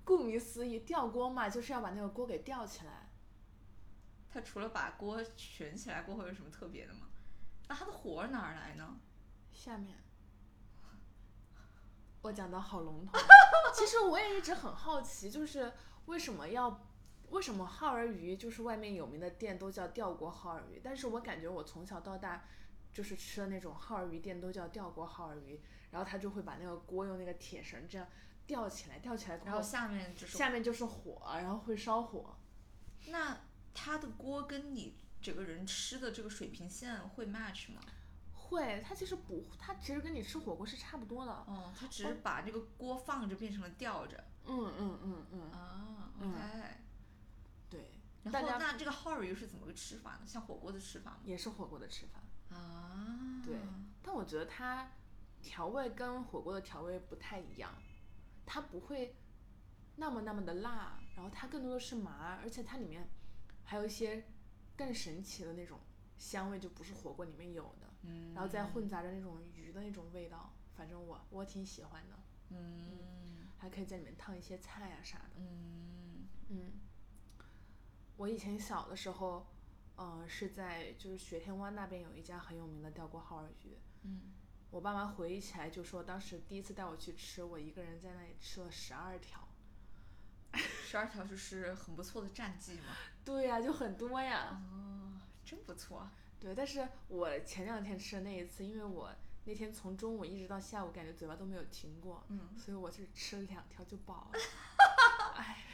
[0.03, 3.09] 顾名思义，吊锅嘛，就是要把那个锅给吊起来。
[4.29, 7.06] 它除了把锅悬起来过后有什么特别的吗？
[7.67, 8.99] 那它的火哪儿来呢？
[9.51, 9.95] 下面，
[12.21, 13.19] 我讲的好笼统。
[13.73, 15.73] 其实我也一直很好奇，就是
[16.05, 16.87] 为什么要，
[17.29, 22.45] 为什么耗儿鱼就是外面有名的店都叫吊锅耗儿鱼，但是我感觉我从小到大，
[22.93, 28.07] 就是吃的那种耗儿鱼店都叫吊锅耗儿鱼，然后他就会把那个锅用那个铁绳这样
[28.45, 32.37] 吊起来，吊起来然后下面就是下面就是火，然后会烧火。
[33.07, 33.37] 那
[33.73, 37.81] 它的锅跟你整个人吃的这个水平线会 match 吗？
[38.33, 41.31] 会，它其实不，它其实跟你吃火锅是差不多的。
[41.31, 44.23] 哦，它只是把这个锅放着变成了吊着。
[44.45, 46.77] 嗯嗯嗯嗯，啊嗯，OK。
[47.69, 47.91] 对，
[48.23, 50.21] 然后那这个耗儿鱼是怎么个吃法呢？
[50.25, 51.17] 像火锅的吃法吗？
[51.25, 52.21] 也是火锅的吃法。
[52.55, 53.57] 啊，对，
[54.01, 54.89] 但我觉得它
[55.41, 57.73] 调味跟火锅的调味不太一样，
[58.45, 59.17] 它不会
[59.97, 63.09] 那么那么的辣，然后它更多的是麻，而且它里面
[63.65, 64.25] 还有一些
[64.77, 65.79] 更神奇的那种
[66.17, 72.15] 香味，就不是火锅里面有的，嗯，然后再混杂着那种鱼的那种味道，反正我我挺喜欢的，
[72.51, 75.31] 嗯还可以在里面烫一些菜啊啥的。
[75.37, 76.71] 嗯嗯，
[78.15, 79.47] 我以前小的时候，
[79.97, 84.33] 嗯、是在就是雪天湾那边有一家很有名的吊锅耗儿鱼，嗯，
[84.69, 89.47] 我爸妈回忆起来就说，当时第一次带我去吃，我一个人在那里吃了十二条。
[90.53, 92.95] 十二条就是很不错的战绩嘛。
[93.27, 94.57] 对呀、就很多呀。
[94.71, 96.09] 哦，真不错。
[96.39, 99.13] 对，但是我前两天吃的那一次，因为我
[99.43, 104.39] 那天从中午一直到下午，感觉嘴巴都没有停过，嗯，所以我就吃了两条就饱了。
[105.35, 105.65] 哎，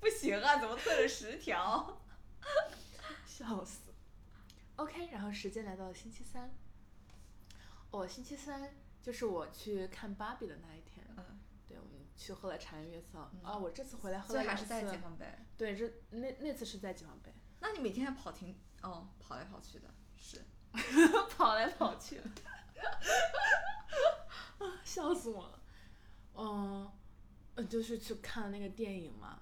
[0.00, 2.00] 不行啊，怎么退了十条？
[3.26, 3.92] 笑死。
[4.76, 6.50] OK，然后时间来到了星期三。
[7.90, 10.87] 哦，星期三就是我去看芭比的那一天。
[12.18, 13.30] 去喝了茶颜悦色。
[13.32, 14.54] 嗯啊，我这次回来喝所以还。
[14.54, 15.24] 是在解放碑。
[15.56, 17.32] 对，这那那次是在解放碑。
[17.60, 20.44] 那你每天还跑停哦，跑来跑去的，是。
[21.30, 22.20] 跑来跑去，
[24.84, 25.62] 笑死我了。
[26.34, 26.92] 嗯，
[27.54, 29.40] 呃就是去看那个电影嘛，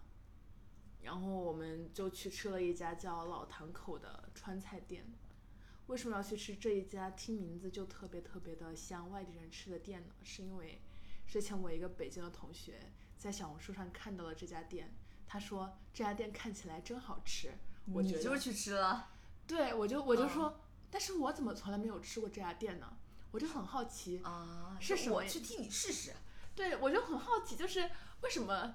[1.02, 5.04] 然后我们就去吃了一家叫老堂口的川菜店。
[5.88, 10.14] 为什么要去吃这一家听名字就特别特别的像外地人吃的店呢？
[10.22, 10.80] 是因为
[11.26, 14.94] 之前我一个北京的同学在小红书上看到了这家店，
[15.26, 17.52] 他说这家店看起来真好吃，
[17.92, 19.10] 我觉得你就去吃了。
[19.46, 20.60] 对我就我就哦说，
[20.90, 22.96] 但是我怎么从来没有吃过这家店呢？
[23.32, 26.14] 我就很好奇，啊，是什么我去替你试试。
[26.54, 27.90] 对我就很好奇，就是
[28.22, 28.74] 为什么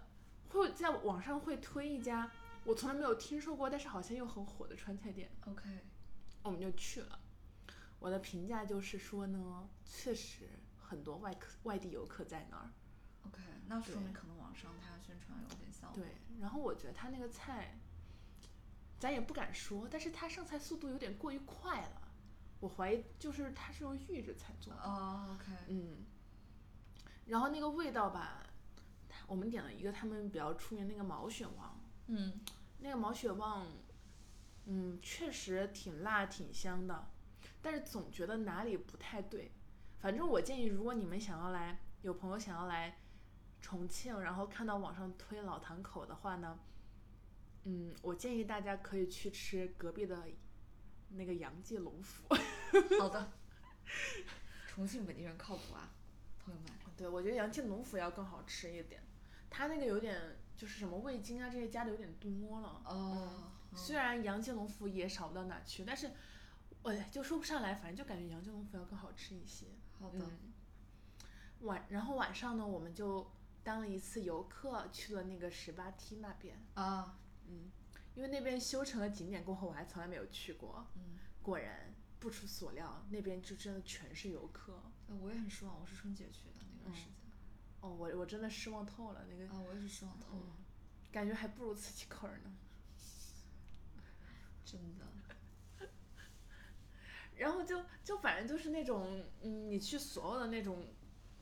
[0.50, 2.30] 会在网上会推一家
[2.64, 5.64] 我从来没有听说过，但是好像又很火的川菜店，OK，
[6.44, 7.20] 我们就去了。
[8.00, 10.50] 我的评价就是说呢，确实
[10.91, 12.69] 很多外客外地游客在那儿
[13.25, 15.95] ，OK，那说明可能网上它宣传有点效果。
[15.95, 17.80] 对，然后我觉得他那个菜，
[18.99, 22.01] 咱也不敢说，但是他上菜速度有点过于快了，
[22.60, 24.82] 我怀疑就是他是用预制菜做的。
[24.82, 26.06] 哦，OK，嗯，
[27.25, 28.45] 然后那个味道吧，
[29.27, 32.41] 我们点了一个他们比较出名那个毛血旺，嗯，
[32.80, 33.65] 那个毛血旺，
[34.65, 37.08] 嗯，确实挺辣挺香的，
[37.62, 39.54] 但是总觉得哪里不太对。
[40.02, 42.98] 反正我建议，如果你们想要来，有朋友想要来
[43.62, 46.60] 重庆，然后看到网上推老堂口的话呢，
[47.66, 50.28] 嗯，我建议大家可以去吃隔壁的
[51.10, 52.24] 那个杨记龙府。
[53.00, 53.32] 好的。
[54.68, 55.92] 重庆本地人靠谱啊，
[56.44, 56.72] 朋友们。
[56.98, 59.04] 对，我觉得杨记龙府要更好吃一点，
[59.50, 62.82] 它那个有点就是什么味精啊这些加的有点多了。
[62.86, 66.12] 哦，虽然杨记龙府也少不到哪去，但是
[66.84, 69.68] 哎就说不上来，反正就感觉杨记龙府要更好吃一些。
[70.02, 70.20] 好的。
[70.20, 70.54] 嗯，
[71.62, 73.32] 晚然后晚上呢，我们就
[73.64, 76.58] 当了一次游客，去了那个十八梯那边。
[76.74, 77.72] 啊，嗯，
[78.16, 80.88] 因为那边修成了景点过后，我还从来没有去过。
[80.96, 84.82] 嗯，果然不出所料，那边就真的全是游客。
[85.08, 87.14] 呃我也很失望，我是春节去的那段时间。
[87.82, 90.56] 哦，我我真的失望透了，那个啊，我也是失望透了，
[91.12, 92.56] 感觉还不如磁器口儿呢。
[94.64, 95.11] 真的。
[97.41, 100.86] 然后就就反正就是那种，嗯，你去所有的那种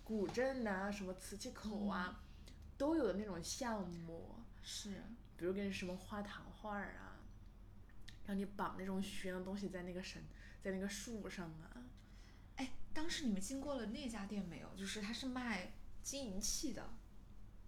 [0.06, 2.24] 古镇呐、什么瓷器口啊，
[2.78, 5.04] 都有的那种项目，是。
[5.36, 7.20] 比如给你什么画糖画儿啊，
[8.26, 10.22] 让你绑那种许愿的东西在那个绳，
[10.62, 11.84] 在那个树上啊。
[12.56, 14.74] 哎，当时你们经过了那家店没有？
[14.78, 16.90] 就是他是卖金银器的，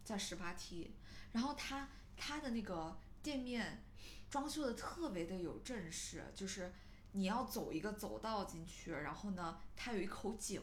[0.05, 0.95] 在十八梯，
[1.33, 3.83] 然后他他的那个店面
[4.29, 6.71] 装修的特别的有正式，就是
[7.13, 10.61] 你要走一个走道进去，然后呢，它有一口井，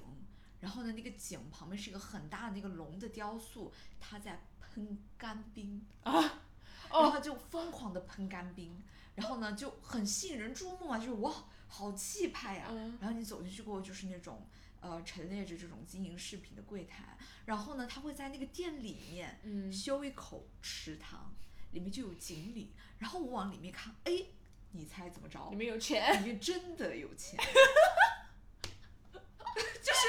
[0.60, 6.12] 然后呢，那个井旁边是一个很大的那个龙的雕塑，它在喷干冰啊，
[6.90, 8.82] 然后它就疯狂的喷干冰，
[9.14, 12.98] 然后呢就很吸引人注目啊，就是哇，好气派呀、嗯。
[13.00, 14.46] 然后你走进去过后就是那种
[14.80, 19.72] 呃陈列着这种金银饰品的柜台，然后呢，他会在那个店里面嗯。
[19.72, 21.34] 修一口池塘，
[21.72, 24.12] 里面就有锦鲤，然后我往里面看，哎，
[24.72, 25.56] 你猜怎么着你？
[25.56, 27.38] 们有钱，里面真的有钱，
[29.82, 30.08] 就是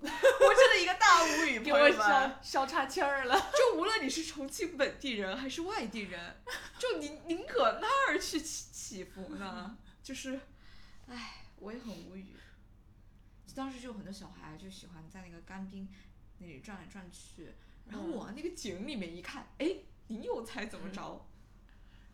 [0.00, 3.38] 我真的一个大无语， 给我朋友们笑笑岔气儿了。
[3.38, 6.36] 就无论你是重庆本地人还是外地人，
[6.78, 10.40] 就宁宁可那儿去祈祈福呢，就是，
[11.08, 12.36] 唉，我也很无语。
[13.54, 15.86] 当时就有很多小孩就喜欢在那个干冰
[16.38, 17.52] 那里转来转去，
[17.88, 21.26] 然后往那个井里面一看，哎，你又猜怎么着？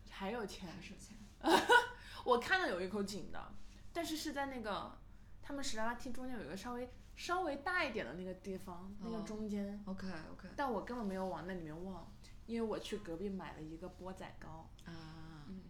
[0.09, 1.15] 还有钱，还是有钱。
[2.25, 3.53] 我看到有一口井的，
[3.93, 4.97] 但是是在那个
[5.41, 12.11] 他们十八梯中间有一个稍微稍微大一点的那个地方，那个哦中间，OK OK 但我根本没有往那里面望，
[12.45, 14.69] 因为我去隔壁买了一个钵仔糕。
[14.85, 15.63] 啊，嗯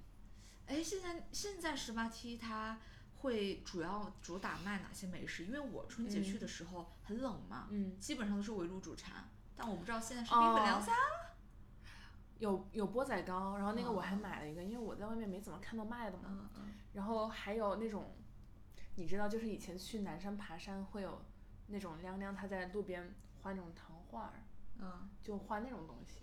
[0.68, 2.80] 哎，现在现在十八梯它
[3.20, 5.46] 会主要主打卖哪些美食？
[5.46, 10.92] 因为我春节去的时候很冷嘛，嗯，基本上都是围炉煮茶，但我不知道现在是冰粉凉菜。
[12.40, 16.50] 有有钵仔糕，然后那个我还哦买了一个，因为我在外面没怎么看到卖的嘛。
[16.94, 18.16] 然后还有那种，
[18.96, 21.22] 你知道，就是以前去南山爬山会有
[21.68, 24.34] 那种亮亮，他在路边画那种糖画儿，
[24.80, 26.22] 嗯，就画那种东西，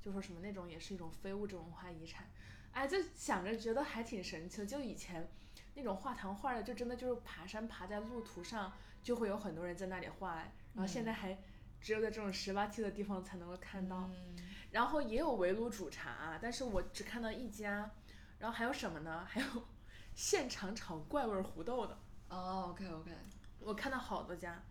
[0.00, 2.28] 就说什么那种也是一种非物质文化遗产。
[2.72, 4.66] 哎，就想着觉得还挺神奇的。
[4.66, 5.28] 就以前
[5.74, 8.72] 那种画糖画的，就真的就是爬山爬在路途上，
[9.02, 10.36] 就会有很多人在那里画，
[10.74, 11.38] 然后现在还
[11.80, 14.08] 只有在这种十八梯的地方才能够看到。
[14.12, 14.36] 嗯
[14.72, 17.88] 然后也有围炉煮茶，但是我只看到一家，
[18.38, 19.24] 然后还有什么呢？
[19.30, 19.46] 还有
[20.14, 21.96] 现场炒怪味儿胡豆的，
[22.28, 23.12] 哦，OK OK，
[23.60, 24.62] 我看到好多家，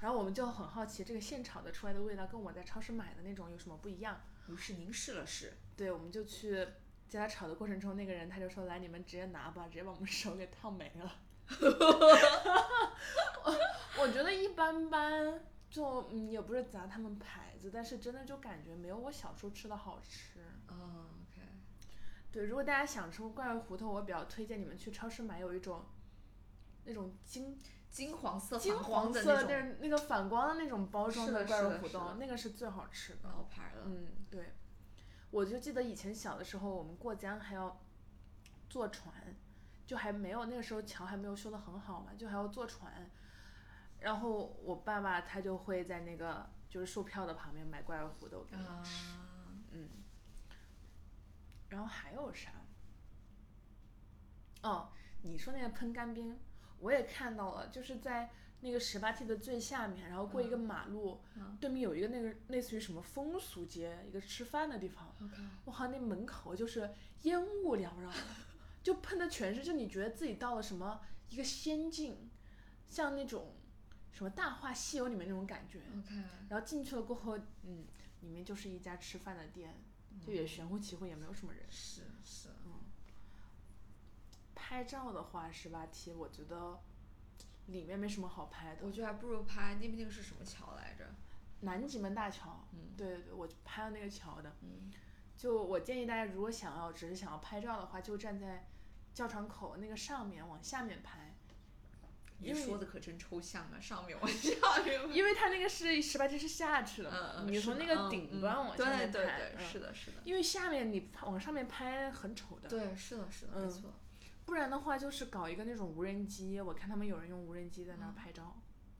[0.00, 4.18] 然后我们就很好奇这个现炒的出来的味道跟我在超市买的那种有什么不一样？
[4.46, 6.66] 于是您试了试，对，我们就去
[7.08, 11.12] 在他炒的过程中，那个人他就说来你们直接拿吧，直接把我们手给烫没了。
[13.44, 13.54] 我
[14.02, 15.40] 我觉得一般般，
[15.70, 20.40] 就嗯也不是砸他们牌子，但是真的就感觉没有我小时候吃的好吃。
[20.68, 21.42] 哦，OK，
[22.32, 25.84] 对，如果大家想吃怪味胡同，我比较推荐你们去超市买有一种
[26.84, 27.58] 那种金
[27.90, 33.28] 金黄色金黄色的那个反光的那种包装的怪是的是的肉脯豆，那个是最好吃的。
[33.28, 33.82] 老牌了。
[33.84, 34.52] 嗯，对，
[35.30, 37.78] 我就记得以前小的时候，我们过江还要
[38.70, 39.12] 坐船，
[39.86, 43.10] 就还没有那个时候桥还没有修的很好嘛，就还要坐船。
[44.00, 48.68] 然后我爸爸他就会在那个就是售票的旁边买怪味胡豆给我吃。
[48.68, 48.82] 啊，
[49.72, 49.88] 嗯，
[51.68, 52.52] 然后还有啥？
[54.62, 54.90] 哦，
[55.22, 56.38] 你说那个喷干冰，
[56.80, 58.30] 我也看到了，就是在
[58.60, 65.14] 那个十八梯的最下面，然后过一个马路，嗯对面有一个那个类似于什么风俗街，一个吃饭的地方。
[65.22, 65.36] OK，
[65.66, 66.90] 哇，那门口就是
[67.22, 68.12] 烟雾缭绕，
[68.82, 72.28] 就喷的全是，就你觉得自己到了什么一个仙境，
[72.88, 73.54] 像那种
[74.12, 75.80] 什么《大话西游》里面那种感觉。
[75.98, 76.14] OK，
[76.48, 77.86] 然后进去了过后，嗯，
[78.20, 79.74] 里面就是一家吃饭的店，
[80.20, 81.62] 就也玄乎其乎，也没有什么人。
[81.70, 82.72] 是是，嗯
[84.54, 86.78] 拍照的话，十八梯我觉得
[87.66, 88.90] 里面没什么好拍的我。
[88.90, 91.08] 觉得还不如拍那边那个是什么桥来着？
[91.60, 94.56] 南极门大桥，嗯对对对，我就拍了那个桥的。
[94.62, 94.92] 嗯
[95.36, 98.68] 就我建议大家，如果想要只是想要拍照的话，就站在
[99.14, 101.27] 教场口那个上面往下面拍，
[102.40, 104.50] 你说的可真抽象啊，上面往下
[104.84, 105.14] 面。
[105.14, 112.68] 因为它那个是十八梯是下去的嘛，嗯嗯，你从那个顶端往下对对面拍，对，嗯是的，是的，因为下面你往上面拍很丑的。
[112.68, 113.92] 对，是的，是的，没嗯错。
[114.46, 118.56] 不然的话，就是搞一个那种无人机，我看他们有人用无人机在那儿嗯拍照，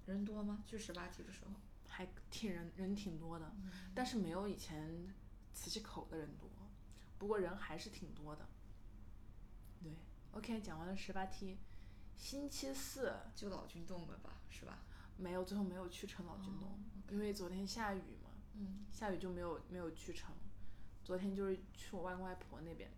[0.07, 0.63] 人多吗？
[0.67, 1.53] 去十八梯的时候？
[1.87, 3.51] 还挺人人挺多的，
[3.95, 5.07] 但是没有以前
[5.55, 6.49] 磁器口的人多，
[7.19, 8.47] 不过人还是挺多的。
[9.83, 9.91] 对
[10.33, 11.57] ，OK，讲完了十八梯，
[12.19, 14.79] 星期四就老君洞了吧，是吧？
[15.17, 16.79] 没有，最后没有去成老君洞，哦
[17.11, 20.35] 因为昨天下雨嘛，嗯下雨就没有没有去成。
[21.03, 22.91] 昨天就是去我外公外婆那边，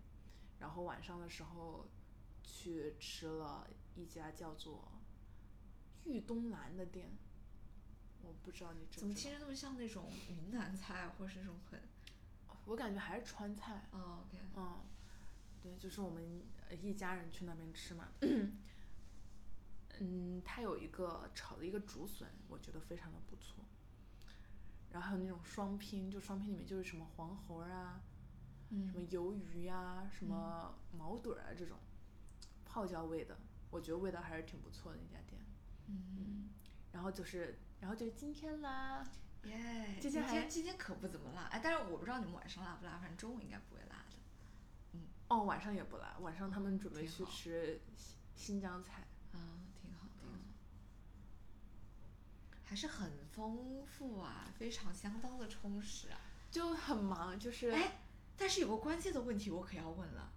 [0.59, 1.85] 然后晚上的时候
[2.43, 3.65] 去吃了
[3.95, 4.91] 一家叫做
[6.03, 7.09] 玉东兰的店，
[8.21, 9.29] 我不知道你知怎么不知道？
[9.31, 11.79] 听着那么像那种云南菜，或是那种很……
[12.65, 14.79] 我感觉还是川菜，哦，OK，嗯，
[15.63, 18.09] 对，就是我们呃一家人去那边吃嘛。
[20.03, 23.63] 嗯，它有一个炒的一个竹笋，我觉得非常的不错。
[24.89, 28.01] 然后还有那种双拼，就双拼里面就是什么黄喉啊，
[28.69, 31.77] 嗯，什么嗯鱿鱼呀、什么毛肚儿啊这种
[32.65, 33.37] 泡椒味的，
[33.69, 35.39] 我觉得味道还是挺不错的那家店。
[35.85, 36.49] 嗯，
[36.91, 39.07] 然后就是，然后就是今天啦，
[39.43, 44.17] 耶，今天还今天今天可不怎么辣，哎，但是我不知道你们晚上辣不辣，反正中午应该不会辣的。
[44.93, 49.07] 嗯哦，晚上也不辣，晚上他们准备去吃新新疆菜。
[49.31, 49.39] 啊，
[49.81, 50.35] 挺好，挺好，
[52.71, 56.17] 还是很丰富啊，非常相当的充实啊。
[56.49, 57.99] 就很忙，就是哎，
[58.37, 60.31] 但是有个关键的问题我可要问了，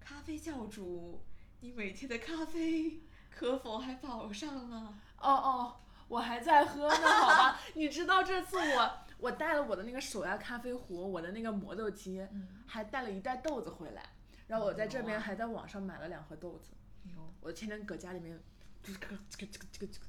[0.00, 1.22] 咖啡教主，
[1.60, 4.98] 你每天的咖啡 可否还保上了？
[5.18, 5.76] 哦哦，
[6.08, 7.60] 我还在喝呢，好吧？
[7.76, 14.02] 你知道这次我我带了我的那个手压咖啡壶，我的那个磨豆机，嗯，还带了一袋豆子回来，
[14.46, 16.70] 然后我在这边还在网上买了两盒豆子，
[17.04, 18.42] 有，我天天搁家里面，
[18.82, 20.06] 就是这个这个这个这个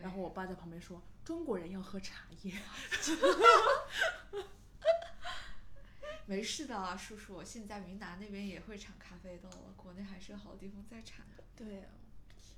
[0.00, 2.54] 然后我爸在旁边说，中国人要喝茶叶。
[6.24, 11.42] 没事的啊，叔叔，现在云南那边也会产咖啡豆了，国内还是有好地方在产的。
[11.54, 11.86] 对呀、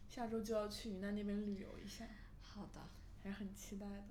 [0.09, 2.07] 下周就要去云南那边旅游一下，
[2.41, 2.81] 好的，
[3.23, 4.05] 还是很期待的。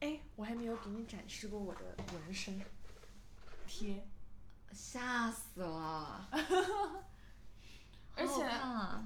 [0.00, 2.60] 哎，我还没有给你展示过我的纹身
[3.66, 4.06] 贴。
[4.70, 6.28] 吓死了！
[8.18, 8.42] 而且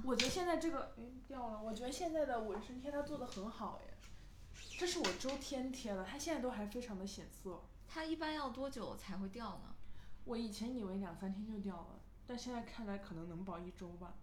[0.03, 1.61] 我觉得现在这个，哎，掉了。
[1.61, 3.93] 我觉得现在的纹身贴它做的很好耶，
[4.77, 7.61] 这是我周天贴的，它现在都还非常的显色。
[7.87, 9.75] 它一般要多久才会掉呢？
[10.25, 14.15] 我以前以为两三天就掉了，但现在看来可能能保一周吧。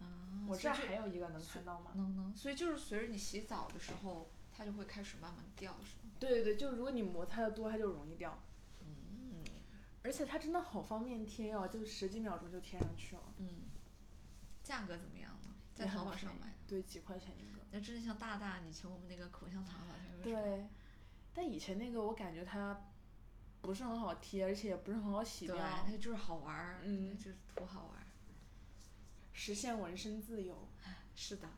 [0.00, 1.92] 啊，我这还有一个能看到吗？
[1.94, 6.12] 能能，所以就是随着你洗澡的时候，它就会开始慢慢掉，是吗？
[6.18, 8.38] 对对对，就如果你摩擦的多，它就容易掉。
[8.80, 9.44] 嗯
[10.04, 13.22] 而且它真的好方便贴哦，就十几秒钟就贴上去了。
[13.38, 13.48] 嗯，
[14.62, 15.54] 价格怎么样呢？
[15.74, 17.62] 在淘宝上买的，对，几块钱一个。
[17.70, 20.66] 那真的像大大以前我们那个口香糖好像对，
[21.32, 22.88] 但以前那个我感觉它
[23.60, 28.06] 不是很好贴，而且也不是很好洗对，掉，它就是好玩儿，嗯就是图好玩儿。
[29.32, 30.68] 实现纹身自由。
[31.14, 31.48] 是的，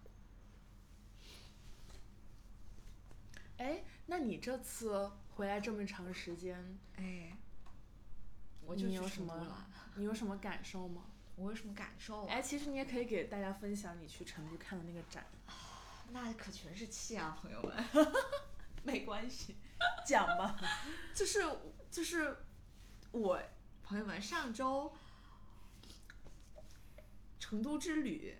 [3.59, 7.37] 哎，那你这次回来这么长时间，哎，
[8.63, 9.67] 我就你有什么。
[9.97, 11.05] 你有什么感受吗？
[11.37, 12.27] 我有什么感受啊？
[12.31, 15.27] 哎，其实你也可以给大家分享你去成都看的那个展。
[16.11, 17.85] 那可全是气啊，朋友们。
[18.85, 19.57] 没关系，
[20.07, 20.57] 讲吧。
[21.15, 21.43] 就是
[21.91, 22.37] 就是
[23.11, 23.41] 我
[23.83, 24.95] 朋友们上周
[27.41, 28.37] 成都之旅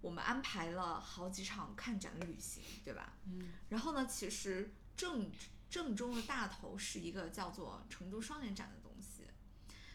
[0.00, 3.12] 我们安排了好几场看展的旅行，对吧？
[3.26, 5.30] 嗯然后呢，其实正
[5.70, 8.83] 正中的大头是一个叫做成都双年展的。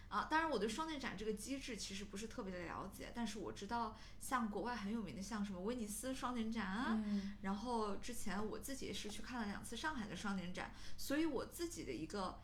[0.09, 12.41] 啊，当然我对双年展这个机制其实不是特别的了解，但是我知道像国外很有名的，像什么威尼斯双年展啊，嗯然后之前我自己也是去看了两次上海的双年展，所以我自己的一个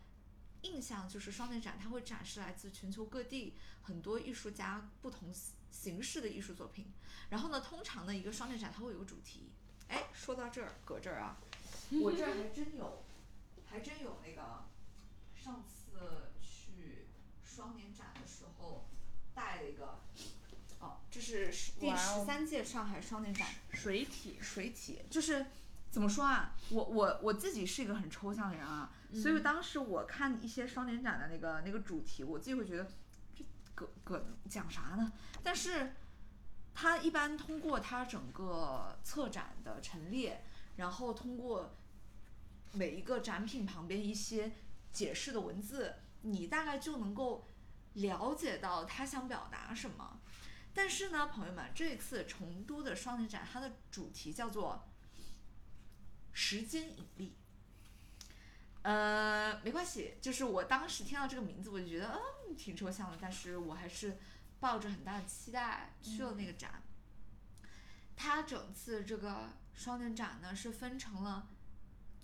[0.61, 5.33] 印象就是双年展它会展示来自全球各地很多艺术家不同
[5.71, 6.93] 形式的艺术作品。
[7.29, 9.51] 然后呢，通常呢一个双年展它会有个主题。
[9.87, 11.37] 哎，说到这儿，搁这儿啊，
[12.01, 13.03] 我这儿还真有，
[13.65, 14.65] 还真有那个
[15.35, 15.74] 上次去
[17.55, 18.85] 双年展的时候
[19.33, 19.99] 带了一个。
[20.81, 21.47] 哦，这是
[21.79, 25.45] 第十三届上海双年展水体，水体，就是
[25.89, 26.53] 怎么说啊？
[26.69, 32.85] 我我我自己是一个很抽象的人啊，所以当时我看一些双年展的那个那个主题，我自己会觉得
[33.33, 35.13] 这搁搁讲啥呢？
[35.41, 35.93] 但是
[36.73, 40.43] 它一般通过它整个策展的陈列，
[40.75, 41.73] 然后通过
[42.73, 44.51] 每一个展品旁边一些
[44.91, 45.95] 解释的文字，
[46.25, 47.49] 你大概就能够
[47.93, 50.19] 了解到他想表达什么。
[50.73, 54.89] 但是呢，朋友们，这次成都的双年展，它的主题叫做
[56.33, 57.37] 时间引力。
[58.81, 64.19] 呃，没关系，就是我当时听到这个名字，我就觉得嗯挺抽象的，但是我还是
[64.59, 66.83] 抱着很大的期待去了那个展。
[68.17, 71.47] 它整次这个双年展呢是分成了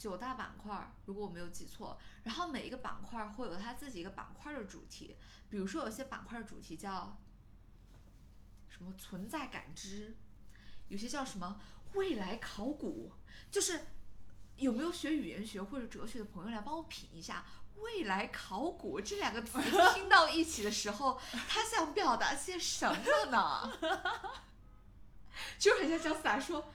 [0.01, 5.15] 九大板块儿，如果我没有记错，然后每一个板块儿会有它自己一个板块儿的主题，
[5.47, 7.15] 比如说有些板块儿的主题叫
[8.67, 10.17] 什么存在感知，
[10.87, 11.61] 有些叫什么
[11.93, 13.13] 未来考古，
[13.51, 13.85] 就是
[14.55, 17.45] 有没有学语言学或者哲学的朋友来帮我品一下
[17.77, 19.59] “未来考古”这两个词
[19.93, 23.71] 拼到一起的时候，他想表达些什么呢？
[25.59, 26.73] 就是很像姜思达说，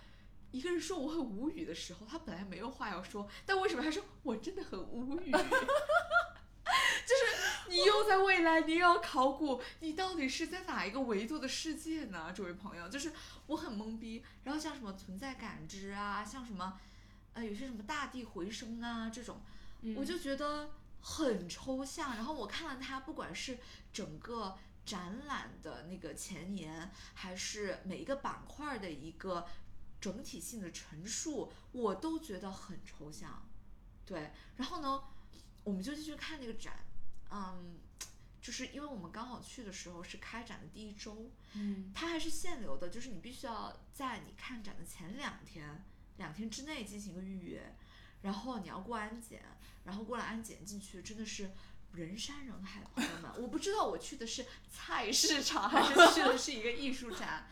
[0.57, 5.31] 一个人说我很无语的时候，他本来没有话要说，但为什么他说我真的很无语？
[7.07, 12.33] 就是你又在未来，你又要考古，你到底是在哪一个维度的世界呢？
[12.35, 13.13] 这位朋友，就是
[13.47, 14.25] 我很懵逼。
[14.43, 16.81] 然后像什么存在感知啊，像什么，
[17.35, 19.41] 呃，有些什么大地回声啊这种，
[19.95, 22.17] 我就觉得很抽象。
[22.17, 23.59] 然后我看了它，不管是
[23.93, 29.47] 整个展览的那个前言，还是每一个板块的一个
[30.01, 33.49] 整体性的陈述，我都觉得很抽象。
[34.05, 35.03] 对，然后呢，
[35.65, 36.85] 我们就继续看那个展，
[37.31, 37.79] 嗯，
[38.41, 45.85] 就是因为我们刚好去的时候是开展的第一周，嗯它还是限流的，就是你必须要在你看展的前两天，
[46.19, 47.75] 两天之内进行一个预约，
[48.23, 49.43] 然后你要过安检，
[49.85, 51.51] 然后过了安检进去真的是
[51.93, 57.49] 人山人海，朋友们，我不知道我去的是菜市场还是去的是一个艺术展，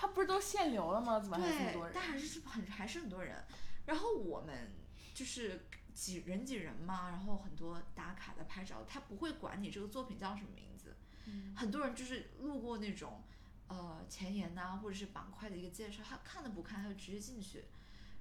[0.00, 1.18] 他不是都限流了吗？
[1.18, 1.92] 怎么还这么多，人？
[1.92, 3.44] 但还是很还是很多人。
[3.84, 4.70] 然后我们
[5.12, 10.94] 就是挤人挤人嘛，然后很多打卡的拍照，他不会管你这个作品叫什么名字。
[11.26, 13.24] 嗯很多人就是路过那种
[13.66, 17.64] 呃前沿呐、或者是板块的一个介绍，他看都不看，他就直接进去，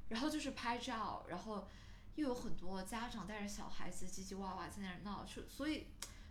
[0.10, 1.68] 然后就是拍照，然后
[2.16, 5.86] 又有很多家长带着小孩子叽叽哇哇在那儿闹，就所以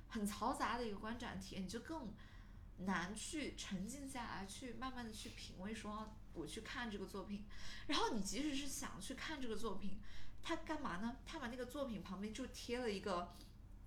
[0.09, 2.13] 很嘈杂的一个观展体验，你就更
[2.79, 7.45] 难去沉浸下来，去慢慢的去品味，说我去看这个作品。
[7.87, 9.99] 然后你即使是想去看这个作品，
[10.43, 11.17] 他干嘛呢？
[11.25, 13.35] 他把那个作品旁边就贴了一个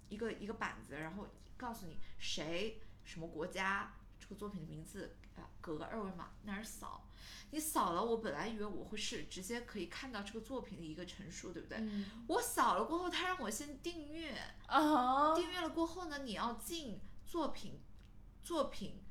[0.09, 7.05] 一个一个板子，然后告诉你谁什么国家，这个作品的名字，啊，隔个二维码那儿扫。
[7.51, 11.77] 你扫了，我本来以为我会是直接可以看到这个作品的一个陈述，对不对？
[11.79, 14.35] 嗯我扫了过后，他让我先订阅，
[14.67, 17.79] 啊，订阅了过后呢，你要进作品
[18.43, 19.01] 作品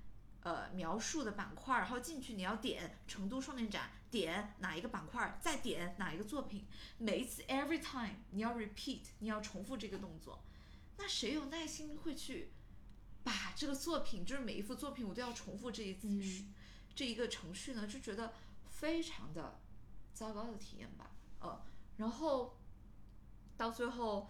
[0.43, 6.67] 呃描述的板块儿，然后进去你要点成都双年展，点哪一个板块儿，再点哪一个作品，
[6.99, 10.45] 每一次 every time 你要 repeat，你要重复这个动作。
[10.97, 12.53] 那谁有耐心会去
[13.23, 16.55] 把这个作品，就是每一幅作品我都要重复这一次、嗯
[16.95, 17.87] 这一个程序呢？
[17.87, 18.35] 就觉得
[18.71, 19.61] 非常的
[20.13, 21.13] 糟糕的体验吧。
[21.39, 21.65] 呃，
[21.97, 22.59] 然后
[23.57, 24.29] 到最后，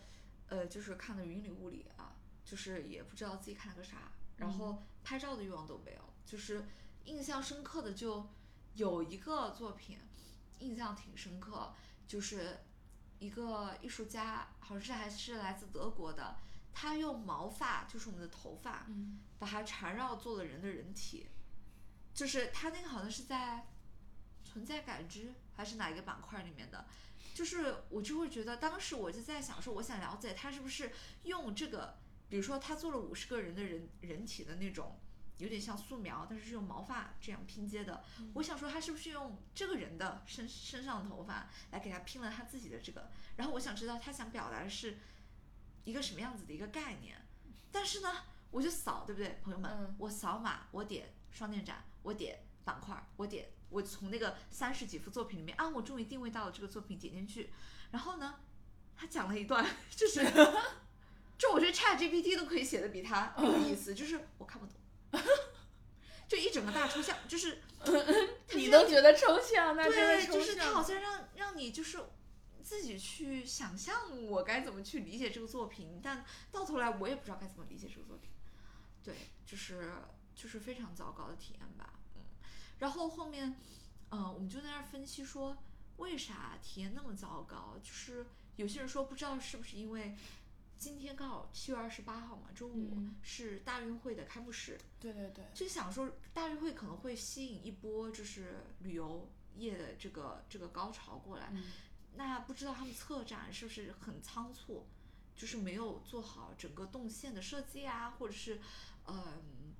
[0.49, 6.01] 呃，就是看的云里雾里啊，就是也不知道自己看了个啥，然后拍照的欲望都没有。
[6.24, 6.66] 就是
[7.05, 8.28] 印象深刻的就
[8.74, 9.99] 有一个作品，
[10.59, 11.72] 印象挺深刻，
[12.07, 12.59] 就是
[13.18, 16.36] 一个艺术家，好像是还是来自德国的，
[16.72, 21.28] 他用毛发，就是我们的头发，嗯把它缠绕做了人的人体，
[22.12, 23.66] 就是他那个好像是在
[24.45, 26.86] 存在感知还是哪一个板块里面的，
[27.34, 31.99] 就是我就会觉得当时我就在想说，我想了解他是不是用这个，
[32.29, 34.99] 比如说他做了五十个人的人人体的那种
[35.39, 38.05] 有点像素描，但是是用毛发这样拼接的。
[38.35, 44.99] 我想说他是不是用这个人的身身上的头发来给他拼了他自己的这个，然后我想知道他想表达的是
[45.85, 47.16] 一个什么样子的一个概念。
[47.70, 48.12] 但是呢，
[48.51, 49.70] 我就扫，对不对，朋友们？
[49.70, 57.53] 嗯我扫码，我点双电展，我点板块，我点，我从那个三十几幅作品里面啊，我终于定位到了这个作品，点进去，
[57.91, 58.41] 然后呢，
[58.97, 59.64] 他讲了一段，
[59.95, 60.20] 就是，
[61.39, 65.22] 就我觉得 Chat GPT 都可以写的比他有意思，就是我看不懂，
[66.26, 67.62] 就一整个大抽象，就是
[68.55, 70.82] 你都觉得抽象，那真对，是抽就是他好。
[70.82, 72.01] 像让让你就是
[72.62, 78.30] 自己去想象我该怎么去理解这个作品，但到头来我也不知道该怎么理解这个作品。
[79.03, 79.14] 对，
[79.47, 79.91] 就是
[80.34, 82.22] 就是非常糟糕的体验吧，嗯。
[82.80, 83.57] 然后后面，
[84.11, 85.57] 嗯、我们就在那儿分析说，
[85.97, 87.78] 为啥体验那么糟糕？
[87.82, 88.26] 就是
[88.57, 90.14] 有些人说不知道是不是因为
[90.79, 93.16] 今天刚好七月二十八号嘛，周五、嗯。
[93.22, 101.64] 是大运会的开幕式，对对对，就想说大运会可能会吸引一波就是旅游业的这个这个高潮过来，嗯。
[102.14, 104.87] 那不知道他们策展是不是很仓促，
[105.37, 108.61] 就是没有做好整个动线的设计啊，或者是
[109.07, 109.74] 嗯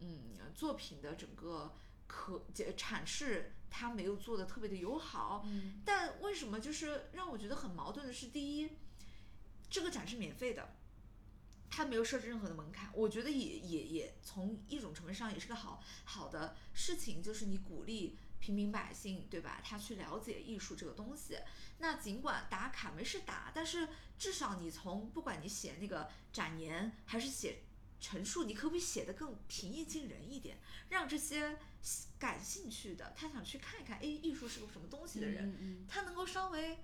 [0.00, 1.74] 嗯作品的整个
[2.06, 5.80] 可这阐释他没有做的特别的友好，嗯。
[5.84, 8.70] 但为什么就是让我觉得很矛盾的是，第一，
[9.70, 10.74] 这个展是免费的，
[11.70, 19.60] 它没有设置任何的门槛，我觉得也也也从一种程度上也是个好好的事情，就是你鼓励平民百姓，对吧？
[19.64, 21.38] 他去了解艺术这个东西。
[21.78, 27.62] 那尽管打卡没事打，但是至少你从不管你写那个展言还是写
[28.00, 30.58] 陈述，你可不可以写得更平易近人一点，
[30.88, 31.58] 让这些
[32.18, 36.78] 感兴趣的他想去看一看，哎，艺术是个什么东西的人，嗯嗯他能够稍微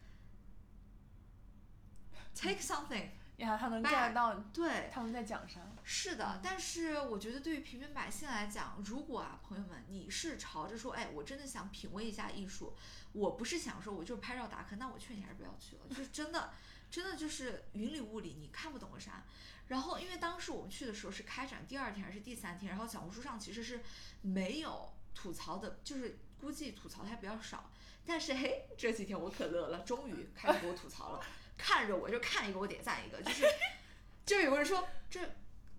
[2.37, 3.09] take something，
[3.39, 5.61] 呀，他能 get 到对，他们在讲啥。
[5.83, 12.77] 是的，但是我觉得对于平民百姓来讲，如果啊，朋友们，你是朝着说，哎，我真的想品味一下艺术，
[13.13, 16.51] 我不是想说我就是拍照打卡，那我劝你还是不要去了，就是真的，
[16.91, 19.25] 真的就是云里雾里，你看不懂个啥。
[19.69, 23.83] 然后，因为当时我们去的时候是开展第二天还是第三天，然后小红书上其实是
[24.23, 27.71] 没有吐槽的，就是估计吐槽的还比较少。
[28.05, 31.21] 但是嘿，这几天我可乐了，终于开始给我吐槽了，
[31.57, 33.45] 看着我就看一个我点赞一个，就是
[34.27, 35.21] 就有个人说这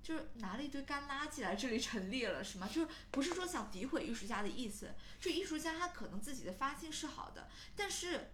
[0.02, 2.68] 就是拿了一堆干垃圾来这里陈列了，是吗？
[2.68, 8.32] 就是不是说想诋毁艺术家的意思，就艺术家他可能自己的发心是好的，但是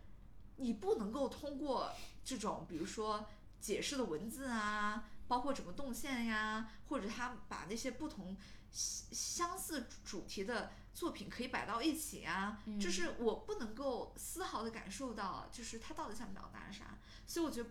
[0.57, 1.91] 你不能够通过
[2.23, 3.27] 这种比如说
[3.59, 8.37] 解释的文字啊，包括整个动线呀，或者他把那些不同
[8.71, 17.69] 相相似主题的作品可以摆到一起啊，嗯就是我不能够丝毫的感受到，就是他到底想表达啥，所以我觉得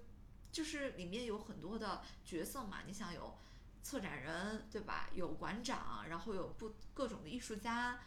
[0.51, 3.39] 就是里面有很多的角色嘛，你想有
[3.83, 5.09] 策展人对吧？
[5.15, 8.01] 有馆长，然后有不各种的艺术家，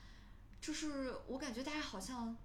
[0.60, 2.36] 就是我感觉大家好像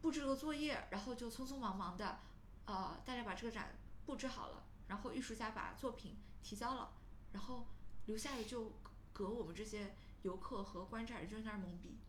[0.00, 2.20] 布置了个作业，然后就匆匆忙忙的，
[2.66, 6.92] 呃，大家把这个展布置好了，然后艺术家把作品提交了，
[7.32, 7.66] 然后
[8.06, 8.72] 留下的就
[9.12, 12.07] 隔我们这些游客和观展人就在那儿懵逼，对，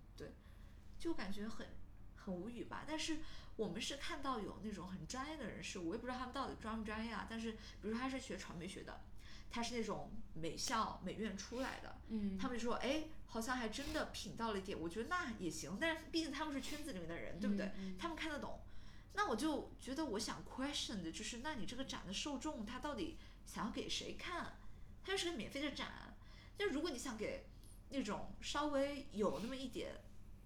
[1.00, 1.66] 就感觉很
[2.16, 2.84] 很无语吧。
[2.88, 3.20] 但是
[3.56, 7.26] 我们是看到有那种很专业的人士，我也不知道他们到底专不专业啊。
[7.30, 9.02] 但是比如说他是学传媒学的，
[9.50, 15.78] 他是那种美校美院出来的，嗯他们就说，哎，好像还真的品到了一点，我觉得那也行。
[15.80, 17.66] 但是毕竟他们是圈子里面的人，对不对？
[17.68, 18.60] 嗯嗯他们看得懂。
[19.14, 24.58] 那我就觉得，我想 question 的就是，那你这个展的受众，他到底想要给谁看？
[25.04, 26.16] 它又是个免费的展，
[26.60, 27.48] 那如果你想给
[27.90, 29.96] 那种稍微有那么一点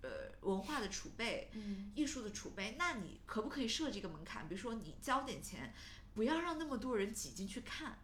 [0.03, 4.47] 呃文化的储备、嗯艺术的储备，那你可不可以设置一个门槛？
[4.47, 5.73] 比如说你交点钱，
[6.13, 7.97] 不要让那么多人挤进去看，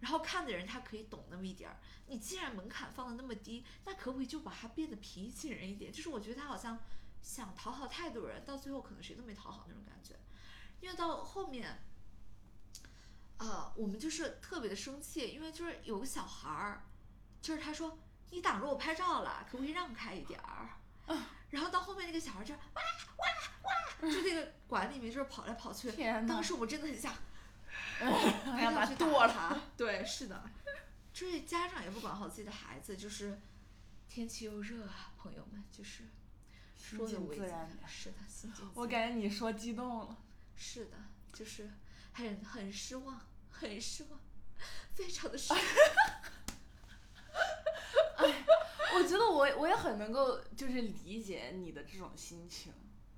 [0.00, 1.80] 然后看的人他可以懂那么一点儿。
[2.06, 5.92] 你既然门槛放的那么低，那可不可以就把它变得平易近人一点？
[5.92, 6.78] 就是我觉得他好像
[7.20, 10.14] 想讨好太多人，到最后可能谁都没讨好那种感觉。
[10.80, 11.82] 因为到后面，
[13.38, 16.84] 呃，我们就是特别的生气，因为就是有个小孩儿，
[17.42, 17.98] 就是他说
[18.30, 20.77] 你挡着我拍照了，可不可以让开一点儿？
[21.50, 25.90] 然后到后面那个小孩就哇哇哇，就那个馆里面就是跑来跑去。
[25.90, 27.14] 天呐当时我真的很想，
[27.98, 29.26] 还要拿去它剁。
[29.26, 29.58] 他。
[29.76, 30.42] 对，是的，
[31.12, 33.40] 就是家长也不管好自己的孩子，就是
[34.08, 36.04] 天气又热啊，朋友们，就是
[36.76, 40.16] 说的自然点是的，心静我感觉你说激动了。
[40.54, 40.96] 是的，
[41.32, 41.70] 就是
[42.12, 44.20] 很很失望，很失望，
[44.94, 45.62] 非常的失望。
[48.98, 52.72] 我觉得我我也很能够就是理解你的这种心情。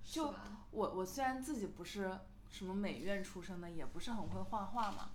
[0.04, 0.34] 就
[0.70, 2.18] 我我虽然自己不是
[2.50, 5.12] 什么美院出身的，也不是很会画画嘛，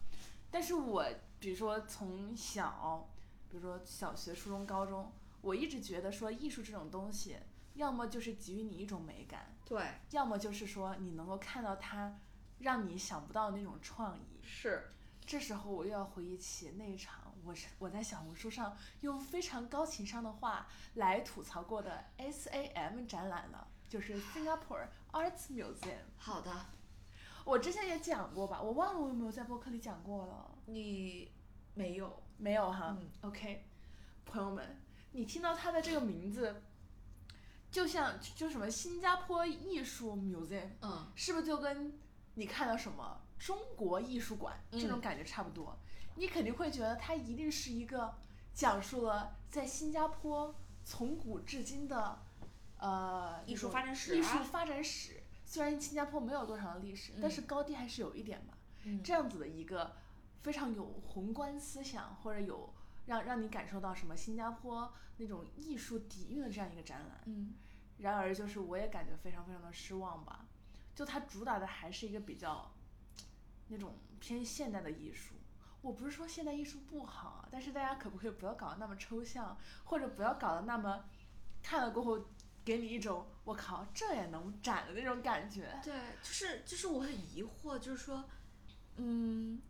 [0.50, 1.06] 但是我
[1.40, 3.08] 比如说从小，
[3.50, 5.12] 比如说小学、初中、高中，
[5.42, 7.38] 我一直觉得说艺术这种东西，
[7.76, 12.20] 要么就是给予你一种美感，对，要么就是说你能够看到它
[12.60, 14.40] 让你想不到的那种创意。
[14.42, 14.90] 是，
[15.26, 26.00] 这时候我又要回忆起那一场，我是我在小红书上用非常高情商的话来吐槽过的 SAM 展览了，就是 Singapore Arts Museum。
[26.18, 26.52] 好的，
[27.44, 30.58] 我之前也讲过吧，我忘了我有没有在播客里讲过了。
[30.66, 31.32] 你
[31.76, 33.64] 没有，没有哈、嗯 o k
[34.26, 34.82] 朋友们，
[35.12, 36.64] 你听到它的这个名字，
[37.70, 42.00] 就像就什么新加坡艺术 museum，嗯，是不是就跟
[42.34, 45.78] 你看到什么中国艺术馆这种嗯感觉差不多？
[46.16, 48.16] 你肯定会觉得它一定是一个
[48.54, 52.20] 讲述了在新加坡从古至今的
[52.80, 55.22] 呃艺术发展史啊艺术发展史。
[55.46, 58.54] 虽然新加坡没有多长的历史，但是嗯高低还是有一点嘛。
[58.84, 59.96] 嗯这样子的一个
[60.42, 62.74] 非常有宏观思想，或者有
[63.06, 67.22] 让让你感受到什么新加坡那种艺术底蕴的这样一个展览。
[67.26, 67.54] 嗯
[67.98, 70.46] 然而，就是我也感觉非常非常的失望吧。
[70.94, 72.74] 就它主打的还是一个比较
[73.68, 75.35] 那种偏现代的艺术。
[75.86, 81.06] 我不是说现代艺术不好，但是大家可不可以不要搞得那么抽象，或者不要搞得那么
[81.62, 82.26] 看了过后
[82.64, 85.80] 给你一种我靠这也能展的那种感觉。
[85.84, 88.26] 对，就是就是我很疑惑，就是说，
[88.96, 89.62] 嗯，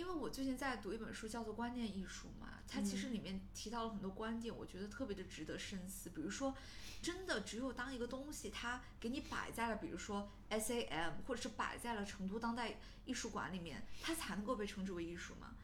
[0.00, 6.08] 因为我最近在读一本书，叫做《观念艺术》嘛，它其实里面提到了很多观点，我觉得特别的值得深思。
[6.08, 6.56] 比如说，
[7.02, 15.54] 真的只有当一个东西它给你摆在了，比如说 SAM，或者是摆在了成都当代艺术馆里面，它才能够被称之为艺术吗？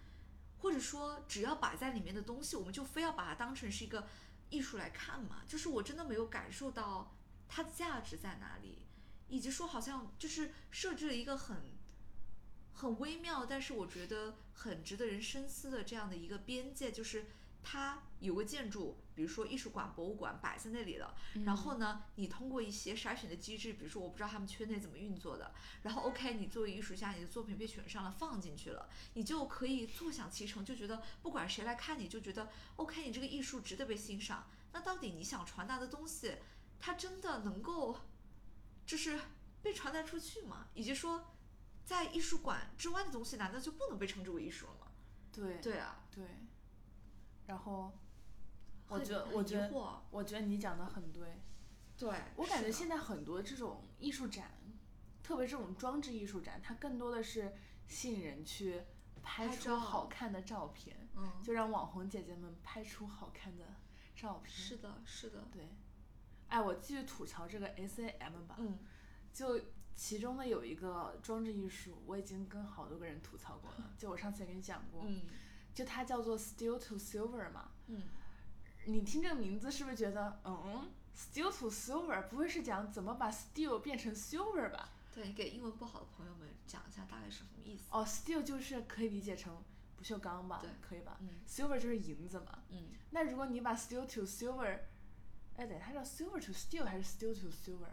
[0.59, 4.07] 或者说，只要摆在里面的东西，我们就非要把它当成是一个
[4.51, 5.41] 艺术来看嘛？
[5.49, 7.17] 就是我真的没有感受到
[7.49, 8.85] 它的价值在哪里，
[9.29, 11.57] 以及说好像就是设置了一个很
[12.77, 17.25] 很微妙，但是我觉得很值得人深思的这样的一个边界，就是
[17.63, 21.17] 它有个建筑，比如说艺术馆、博物馆摆在那里了，
[21.47, 25.53] 然后呢，你通过一些筛选的机制，比如说我不知道他们圈内怎么运作的，
[25.83, 34.49] 然后 OK，你作为艺术家，你的作品被选上了，放进去了，你就可以坐享其成，就觉得不管谁来看你，就觉得 OK，你这个艺术值得被欣赏。
[34.73, 36.37] 那到底你想传达的东西，
[36.79, 37.99] 它真的能够
[38.85, 39.19] 就是
[39.63, 40.69] 被传达出去吗？
[40.75, 41.33] 以及说，
[41.87, 44.89] 在艺术馆之外的东西，难道就不能被称之为艺术了吗？
[45.33, 46.25] 对对啊，对，
[47.47, 47.97] 然后
[48.89, 51.41] 我觉得，我觉得，我觉得你讲的很对。
[51.97, 54.51] 对，我感觉现在很多这种艺术展，
[55.23, 57.55] 特别这种装置艺术展，它更多的是
[57.87, 58.83] 吸引人去
[59.23, 63.65] 拍出好看的照片，嗯，就让网红姐姐们拍出好看的
[64.17, 64.53] 照片。
[64.53, 65.69] 是的，是的，对。
[66.49, 68.57] 哎，我继续吐槽这个 SAM 吧。
[68.59, 68.79] 嗯
[69.37, 69.61] 就
[69.95, 73.91] 其中的有一个装置艺术，我已经跟好多个人吐槽过了。
[73.99, 75.21] 就我上次也跟你讲过，嗯
[75.75, 77.71] 就它叫做 Steel to Silver 嘛。
[77.89, 78.03] 嗯，
[78.87, 84.89] 你听这个名字是不是觉得，嗯，Steel to Silver 不会是讲怎么把 Steel 变成 Silver 吧？
[85.13, 87.85] 对，给英文不好的朋友们讲一下大概是什么意思。
[87.91, 89.63] 哦，Steel 就是可以理解成
[89.97, 90.71] 不锈钢吧对？
[90.81, 92.63] 可以吧嗯？Silver 就是银子嘛。
[92.71, 94.79] 嗯，那如果你把 Steel to Silver，
[95.57, 97.91] 哎，对，它叫 Silver to Steel 还是 Steel to Silver？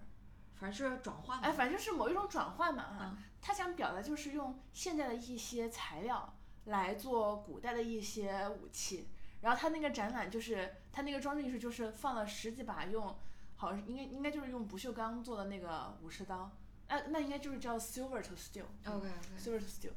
[0.63, 1.43] 反正是转换嘛。
[1.45, 2.97] 哎，反正是某一种转换嘛哈。
[3.11, 6.33] 嗯他想表达就是用现在的一些材料
[6.63, 9.09] 来做古代的一些武器，
[9.41, 13.13] 然后他那个展览就是他那个装置艺术就是放了十几把用，
[13.57, 16.49] 好像应该应该就是用不锈钢做的那个武士刀，
[16.87, 18.63] 那那应该就是叫 silver to steel。
[18.85, 19.91] OK silver to steel，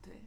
[0.00, 0.22] 对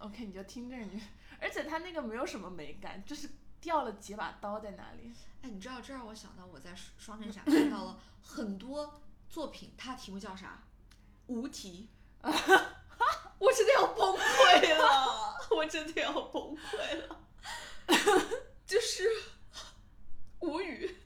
[0.00, 1.00] ，OK 你就听着你，
[1.40, 3.28] 而且他那个没有什么美感，就是
[3.66, 5.12] 掉了几把刀在哪里。
[5.42, 10.62] 哎，你知道这让我想到我在双双年展看到了很多作品，它题目叫啥？
[11.26, 11.88] 无题。
[12.22, 17.20] 我真的要崩溃了， 我真的要崩溃了，
[18.64, 19.02] 就是
[20.38, 20.98] 无语。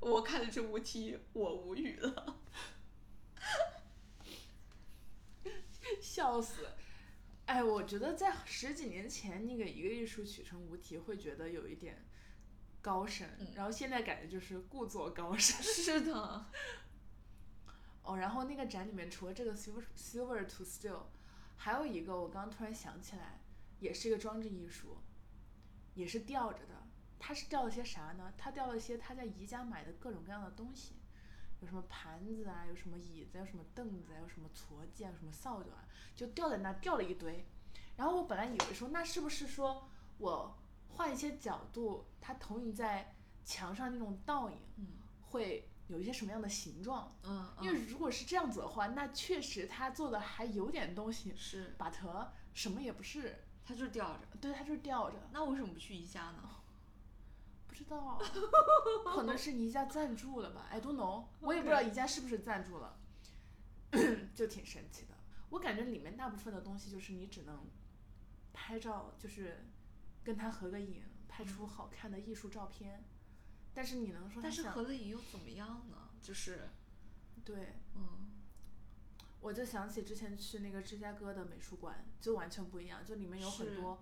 [0.00, 2.36] 我看了这无题，我无语了。
[6.02, 6.68] 笑死！
[7.46, 12.04] 哎，我觉得在十几年前，你给一个艺术取成无题，会觉得有一点
[12.80, 15.60] 高深，嗯然后现在感觉就是故作高深。
[15.62, 16.46] 是的，
[18.02, 21.02] 哦，然后那个展里面除了这个 silver silver to steel，
[21.56, 23.40] 还有一个我刚刚突然想起来，
[23.80, 24.98] 也是一个装置艺术，
[25.94, 26.86] 也是吊着的。
[27.18, 28.32] 它是吊了些啥呢？
[28.38, 30.94] 它吊了些他在宜家买的各种各样的东西，
[31.62, 35.86] 有什么盘子啊，有什么椅子，有什么凳子啊，有什么矬箕啊，有什么扫帚啊，
[36.16, 37.46] 就吊在那吊了一堆。
[37.96, 39.88] 然后我本来以为说，那是不是说
[40.18, 40.58] 我
[40.88, 44.86] 换一些角度，它投影在墙上那种倒影，嗯
[45.20, 47.16] 会有一些什么样的形状？
[47.22, 51.92] 嗯，因为如果是这样子的话，那确实他做的还有点东西是，but
[52.52, 53.44] 什么也不是。
[53.64, 54.26] 它就是吊着。
[54.40, 55.16] 对，它就是吊着。
[55.30, 56.50] 那为什么不去宜家呢？
[57.82, 58.20] 不知道，
[59.14, 62.96] 可能是宜家赞助了吧？I don't know，我也不知道宜家是不是赞助了，
[64.34, 65.14] 就挺神奇的。
[65.50, 67.66] 我感觉里面大部分的东西就是你只能
[68.52, 69.66] 拍照，就是
[70.24, 73.04] 跟他合个影，拍出好看的艺术照片。
[73.74, 76.10] 但是你能说它但是合了影又怎么样呢？
[76.22, 76.68] 就是，
[77.44, 78.30] 对，嗯，
[79.40, 83.98] 我就想起之前去那个芝加哥的美术馆，就完全不一样，就里面有很多，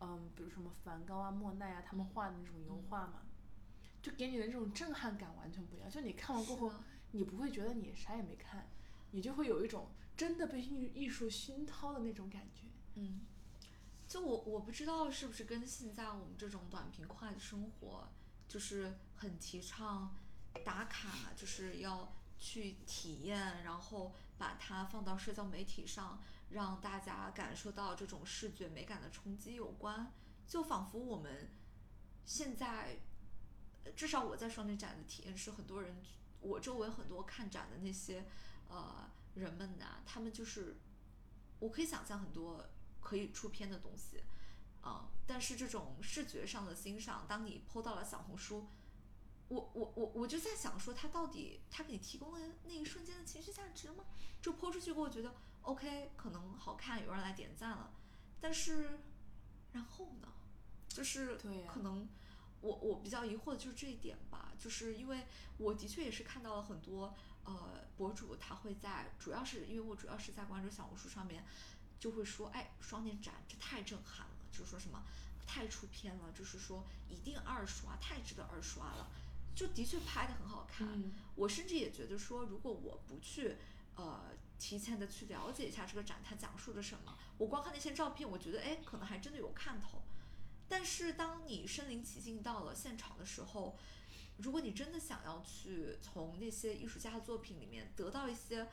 [0.00, 3.22] 嗯，比如什么梵高啊、莫奈啊，他们画的那种油嗯画嘛，
[4.02, 5.90] 就给你的那种震撼感完全不一样。
[5.90, 6.72] 就你看完过后
[7.12, 8.68] 你不会觉得你啥也没看，
[9.12, 12.66] 你就会有一种真的被艺艺术熏陶的那种感觉。
[12.94, 13.20] 嗯，
[14.06, 18.08] 就我我不知道是不是跟现在我们这种短平快的生活，
[18.46, 20.14] 就是很提倡
[20.64, 30.12] 打卡，就是要去体验，然后把它放到社交媒体上，让大家感受到这种视觉美感的冲击有关。
[30.46, 31.50] 就仿佛我们
[32.24, 33.00] 现在，
[33.96, 36.00] 至少我在双年展的体验是，很多人，
[36.40, 38.24] 我周围很多看展的那些
[38.68, 40.76] 呃人们呐、他们就是
[41.58, 42.68] 我可以想象很多
[43.00, 44.22] 可以出片的东西，
[44.82, 48.68] 啊、但是这种视觉上的欣赏，当你 PO 到了小红书，
[49.48, 54.04] 我我我我就在想说，它到底它给你提供的那一瞬间的情绪价值吗？
[54.40, 55.34] 就泼出去过后觉得
[55.66, 57.90] OK，可能好看，有人来点赞了，
[58.40, 59.00] 但是
[59.72, 60.28] 然后呢，
[60.88, 61.36] 就是
[61.66, 62.08] 可能
[62.60, 65.26] 我我比较疑惑的就是这一点吧，就是因为
[65.58, 67.12] 我的确也是看到了很多
[67.44, 71.44] 呃博主，他会在主要是因为我主要是在关注小红书上面，
[71.98, 75.02] 就会说，哎，双年展这太震撼了，就是说什么
[75.48, 79.10] 太出片了，就是说一定二刷，太值得二刷了，
[79.52, 80.86] 就的确拍的很好看。
[80.92, 81.12] 嗯。
[81.34, 83.56] 我甚至也觉得说，如果我不去
[83.96, 90.02] 呃提前的去了解一下这个展它讲述的什么，我光看那些照片，我觉得哎，可能还真的有看头。
[90.68, 93.78] 但是当你身临其境到了现场的时候，
[94.38, 98.66] 如果你真的想要去从那些艺术家的作品里面得到一些，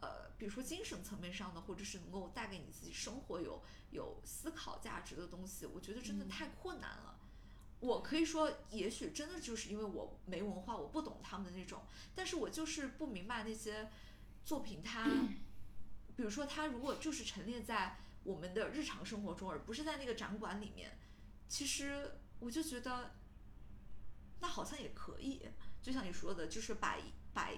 [0.00, 7.18] 呃，比如说精神层面上的，或者是能够带给你自己生活有有思考价值的东西，我觉得真的嗯太困难了。
[7.80, 11.82] 我可以说，也许真的就是因为我没文化，我不懂他们的那种，
[12.14, 13.90] 但是我就是不明白那些
[14.44, 15.04] 作品它，
[16.16, 20.98] 比如说它如果就是陈列在我们的日常生活中，而不是在那个展馆里面，
[21.48, 23.14] 其实我就觉得，
[24.40, 25.48] 那好像也可以，
[25.82, 27.00] 就像你说的，就是摆
[27.32, 27.54] 摆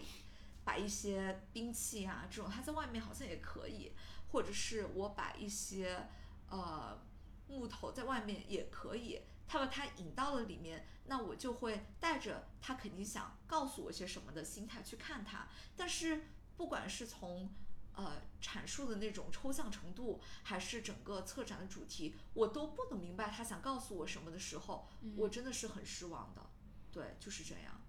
[0.64, 3.92] 摆一些兵器啊这种，它在外面好像也可以，
[4.30, 6.08] 或者是我摆一些
[6.48, 7.02] 呃
[7.48, 9.22] 木头在外面也可以。
[9.46, 15.46] 他把它引到了里面，那我就会带着他肯定想告诉我些什么的心态去看它。
[15.76, 16.22] 但是
[16.56, 17.48] 不管是从
[17.94, 26.50] 呃阐述的那种抽象程度，还是整个策展的主题，我都不能明白他想告诉我什么的时候，我真的是很失望的。
[26.90, 27.80] 对，就是这样。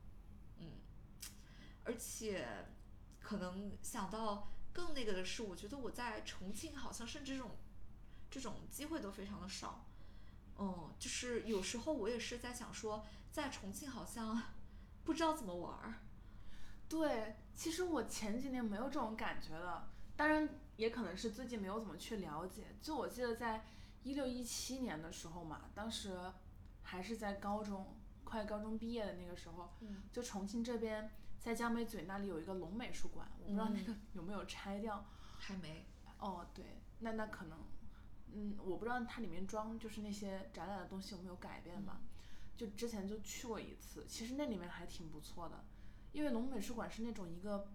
[0.58, 0.80] 嗯，
[1.84, 2.48] 而且
[3.20, 7.52] 可能想到更那个的是，我觉得我在重庆好像甚至这种
[8.32, 9.86] 这种机会都非常的少。
[10.58, 14.42] 嗯，就是有时候我也是在想说，在重庆好像
[15.04, 16.02] 不知道怎么玩儿。
[16.88, 22.76] 对，其实我前几年没有这种感觉的，当然也可能是最近没有怎么去了解。
[22.82, 23.66] 就我记得在
[24.04, 26.20] 一六一七年的时候嘛，当时
[26.84, 35.06] 还是在高中，快高中毕业的那个时候，嗯就重庆这边在江北嘴那里有一个龙美术馆，我不知道那个有没有拆掉。
[35.38, 35.86] 还没。
[36.20, 37.60] 哦，对，那那可能，
[38.34, 42.02] 嗯，我不知道它里面装就是那些展览的东西有没有改变吧。
[42.58, 45.64] 就之前就去过一次，其实那里面还挺不错的，
[46.16, 47.68] 因为龙美术馆是那种一个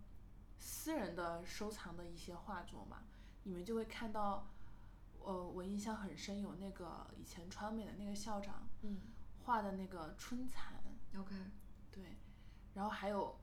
[0.59, 3.03] 私人的收藏的一些画作嘛，
[3.43, 4.49] 你们就会看到，
[5.19, 8.99] 呃，我印象很深，有那个以前川美的那个校长嗯
[9.45, 10.73] 画的那个春蚕
[11.19, 11.35] ，，OK。
[11.93, 12.17] 对，
[12.73, 13.39] 然后还有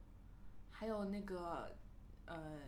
[0.71, 1.77] 还有那个
[2.25, 2.61] 呃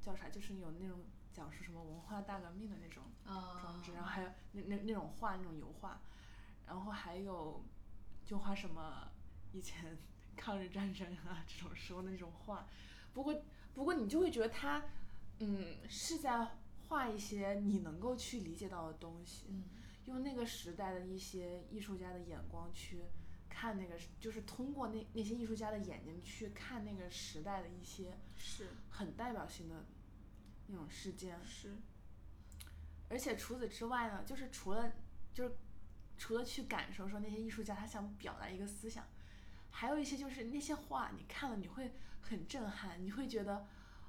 [0.00, 6.00] 叫啥，就是有那种讲述什么文化大革命的那种啊装置，然后还有那那那种画那种油画，
[6.64, 7.62] 然后还有
[8.24, 9.10] 就画什么
[9.52, 9.98] 以前
[10.36, 12.68] 抗日战争啊这种时候的那种画，
[13.14, 13.42] 不过
[13.74, 14.84] 不过你就会觉得他
[15.40, 16.48] 嗯是在
[16.88, 19.64] 画一些你能够去理解到的东西，嗯
[20.04, 23.02] 用那个时代的一些艺术家的眼光去
[23.48, 29.84] 看那个，就是通过那那些艺术家的眼睛去看那个时代的一些是很代表性的
[30.68, 31.40] 那种事件。
[31.44, 31.74] 是。
[33.08, 34.92] 而且除此之外呢，就是除了
[35.32, 35.56] 就是
[36.18, 39.06] 除了去感受说那些艺术家他想表达一个思想，
[39.78, 43.66] 还有一些就是那些画你看了你会很震撼，你会觉得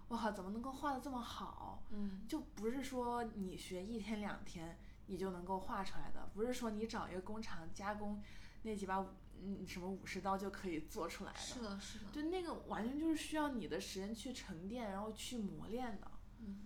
[0.07, 1.83] 哇靠，怎么能够画的这么好？
[1.91, 8.23] 嗯就不是说你学一天两天你就能够画出来的，不是说你找一个工厂加工
[8.61, 9.05] 那几把
[9.41, 11.39] 嗯什么武士刀就可以做出来的。
[11.39, 12.05] 是的，是的。
[12.13, 16.09] 对，那个完全就是需要你的时间去沉淀，然后去磨练的。
[16.39, 16.61] 嗯，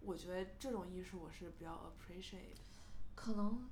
[0.00, 2.58] 我觉得这种艺术我是比较 appreciate。
[3.14, 3.68] 可能，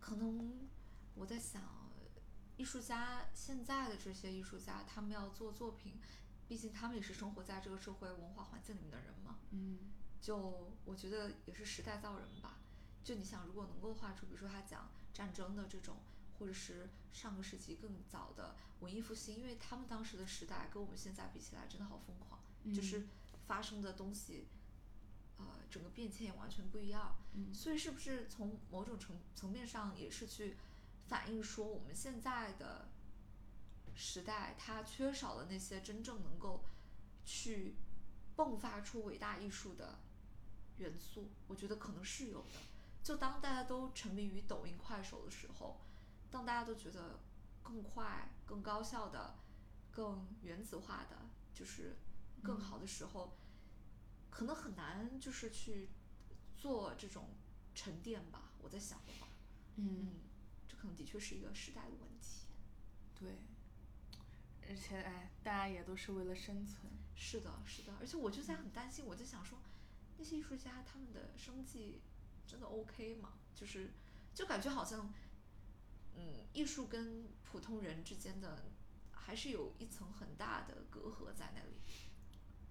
[0.00, 0.68] 可能
[1.14, 1.62] 我在想，
[2.58, 5.94] 艺术家现在的这些艺术家，他们要做作品，
[6.46, 9.38] 毕竟他们也是生活在这个社会文化环境里面的人嘛。
[9.52, 9.78] 嗯
[10.20, 12.58] 就我觉得也是时代造人吧。
[13.04, 15.96] 就你想，如果能够画出，比如说他讲战争的这种，
[16.38, 22.40] 或者是上个世纪更早的文艺复兴，因为他们当时的时代跟我们现在比起来，真的好疯狂，
[22.74, 23.06] 就是
[23.46, 24.48] 发生的东西，
[25.38, 27.14] 呃，整个变迁也完全不一样。
[27.34, 30.56] 嗯所以是不是从某种层层面上也是去
[31.08, 32.88] 反映说我们现在的
[33.94, 36.64] 时代，它缺少了那些真正能够
[37.24, 37.76] 去
[38.36, 39.98] 迸发出伟大艺术的
[40.76, 41.30] 元素？
[41.46, 42.58] 我觉得可能是有的。
[43.02, 45.80] 就当大家都沉迷于抖音、快手的时候，
[46.30, 47.18] 当大家都觉得
[47.62, 49.34] 更快、更高效的、
[49.90, 51.16] 更原子化的，
[51.54, 51.96] 就是
[52.42, 53.38] 更好的时候，
[54.30, 55.88] 可能很难就是去
[56.54, 57.30] 做这种
[57.74, 58.52] 沉淀吧。
[58.60, 59.28] 我在想的话，
[59.76, 60.27] 嗯，这
[60.78, 62.46] 可能的确是一个时代的问题。
[63.18, 63.36] 对。
[64.68, 66.92] 而且哎，大家也都是为了生存。
[67.14, 69.58] 是的，是的，而且我就在很担心，我就想说，
[70.18, 72.00] 那些艺术家他们的生计
[72.46, 73.32] 真的 OK 吗？
[73.54, 73.90] 就是
[74.34, 75.12] 就感觉好像，
[76.14, 78.70] 嗯，艺术跟普通人之间的
[79.10, 81.80] 还是有一层很大的隔阂在那里。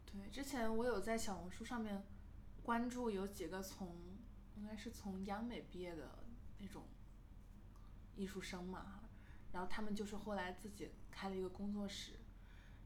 [0.05, 2.05] 对，之前我有在小红书上面
[2.63, 4.17] 关注有几个从
[4.55, 6.23] 应该是从央美毕业的
[6.59, 6.87] 那种
[8.17, 9.01] 艺术生嘛，
[9.51, 12.19] 然后他们就是后来自己开了一个工作室，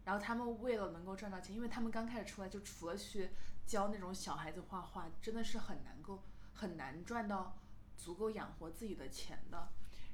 [0.03, 3.31] 然后他们为了能够赚到钱，因为他们刚开始出来就除了去
[3.65, 6.23] 教那种小孩子画画，真的是很难够
[6.53, 7.57] 很难赚到
[7.97, 9.69] 足够养活自己的钱的。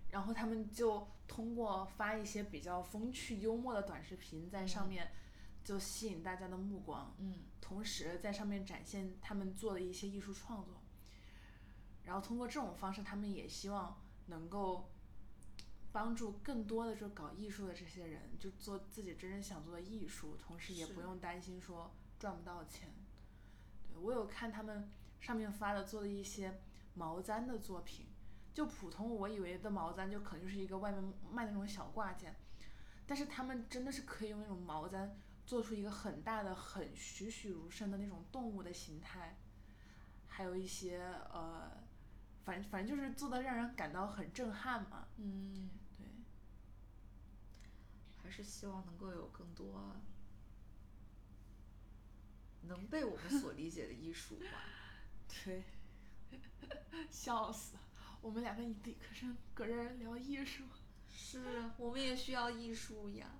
[0.09, 5.11] 然后他们就通过发一些比较风趣幽默的短视频在上面，
[5.63, 7.13] 就吸引大家的目光。
[7.19, 10.81] 嗯同时在上面展现他们做的一些艺术创作，
[12.05, 14.89] 然后通过这种方式，他们也希望能够
[15.97, 22.93] 帮助更多的就搞艺术的这些人，就做自己真正想做的艺术，同时也不用担心说赚不到钱。
[23.89, 26.61] 对我有看他们上面发的做的一些
[26.93, 28.05] 毛毡的作品，
[28.53, 32.35] 就普通我以为的毛毡就可能就是一个外面卖那种小挂件，
[33.07, 35.09] 但是他们真的是可以用那种毛毡。
[35.47, 39.37] 做出一个很大的、很栩栩如生的那种动物的形态，
[40.27, 40.99] 还有一些
[41.31, 41.71] 呃，
[42.43, 45.07] 反正反正就是做的让人感到很震撼嘛。
[45.15, 45.76] 嗯，对，
[48.27, 49.95] 还是希望能够有更多
[52.63, 54.65] 能被我们所理解的艺术吧。
[55.45, 55.63] 对，
[57.09, 57.77] 笑死！
[58.21, 60.63] 我们两个理科生搁这儿聊艺术。
[61.09, 61.41] 是，
[61.77, 63.31] 我们也需要艺术呀。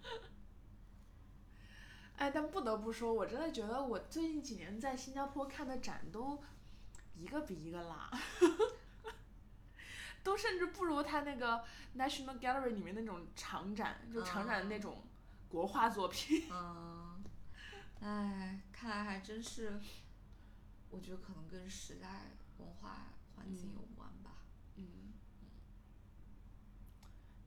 [2.16, 6.42] 哎，但不得不说，我真的觉得我最近几年在新加坡看的展都
[7.14, 8.10] 一个比一个拉，
[10.28, 11.64] 都甚至不如他那个
[11.96, 15.02] National Gallery 里面那种长展，就长展的那种
[15.48, 16.46] 国画作品。
[16.52, 17.24] 嗯，
[18.02, 19.80] 哎，看来还真是，
[20.90, 22.24] 我觉得可能跟时代
[22.58, 23.08] 文化
[23.38, 24.44] 环境有关吧。
[24.76, 25.14] 嗯，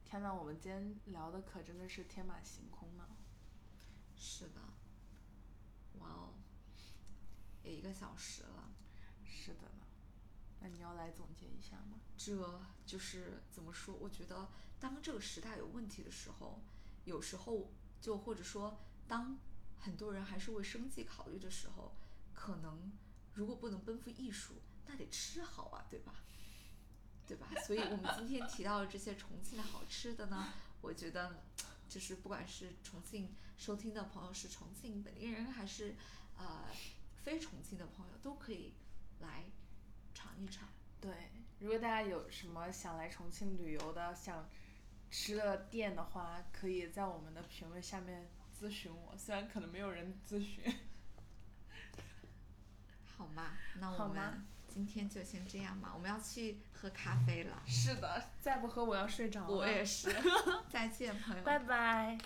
[0.03, 3.07] 天呐，我们今天聊的可真的是天马行空呢。
[4.17, 4.61] 是的，
[5.99, 6.33] 哇哦，
[7.63, 8.71] 也一个小时了。
[9.23, 9.80] 是的呢，
[10.61, 11.99] 那你要来总结一下吗？
[12.17, 13.95] 这就是怎么说？
[13.95, 14.49] 我觉得
[14.79, 16.63] 当这个时代有问题的时候，
[17.05, 19.39] 有时候就或者说当
[19.79, 21.97] 很多人还是为生计考虑的时候，
[22.35, 22.93] 可能
[23.35, 24.55] 如果不能奔赴艺术，
[24.87, 26.15] 那得吃好啊，对吧？
[27.27, 27.47] 对吧？
[27.67, 31.43] 所以我们今天提到的这些重庆的好吃的呢，我觉得
[31.89, 35.97] 就是不管是重庆收听的朋友是重庆本地人，还是
[36.37, 36.67] 呃
[37.23, 38.75] 非重庆的朋友，都可以
[39.21, 39.45] 来
[40.41, 40.69] 一场。
[41.01, 41.11] 对，
[41.59, 44.49] 如果大家有什么想来重庆旅游的、想
[45.11, 48.29] 吃的店的话，可以在我们的评论下面
[48.59, 50.65] 咨询我，虽然可能没有人咨询。
[53.17, 57.63] 好嘛，那我们今天就先这样吧，我们要去喝咖啡了。
[57.67, 59.55] 是的，再不喝我要睡着了。
[59.55, 60.11] 我也是，
[60.71, 61.43] 再见，朋友。
[61.43, 62.19] 拜拜。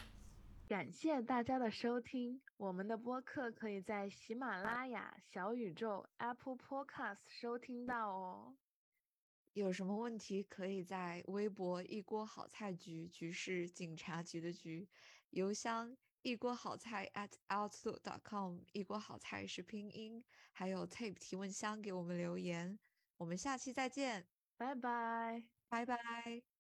[0.67, 8.57] 感谢大家的收听，我们的播客可以在喜马拉雅、小宇宙、Apple Podcast 收听到哦。
[9.53, 14.89] 有什么问题可以在微博“一锅好菜局”局是警察局的局，
[15.31, 22.79] 邮箱一锅好菜 at outlook.com，一锅好菜是拼音，还有 tape 提问箱给我们留言。
[23.19, 25.45] 我们下期再见，拜拜。
[25.69, 26.54] 拜拜。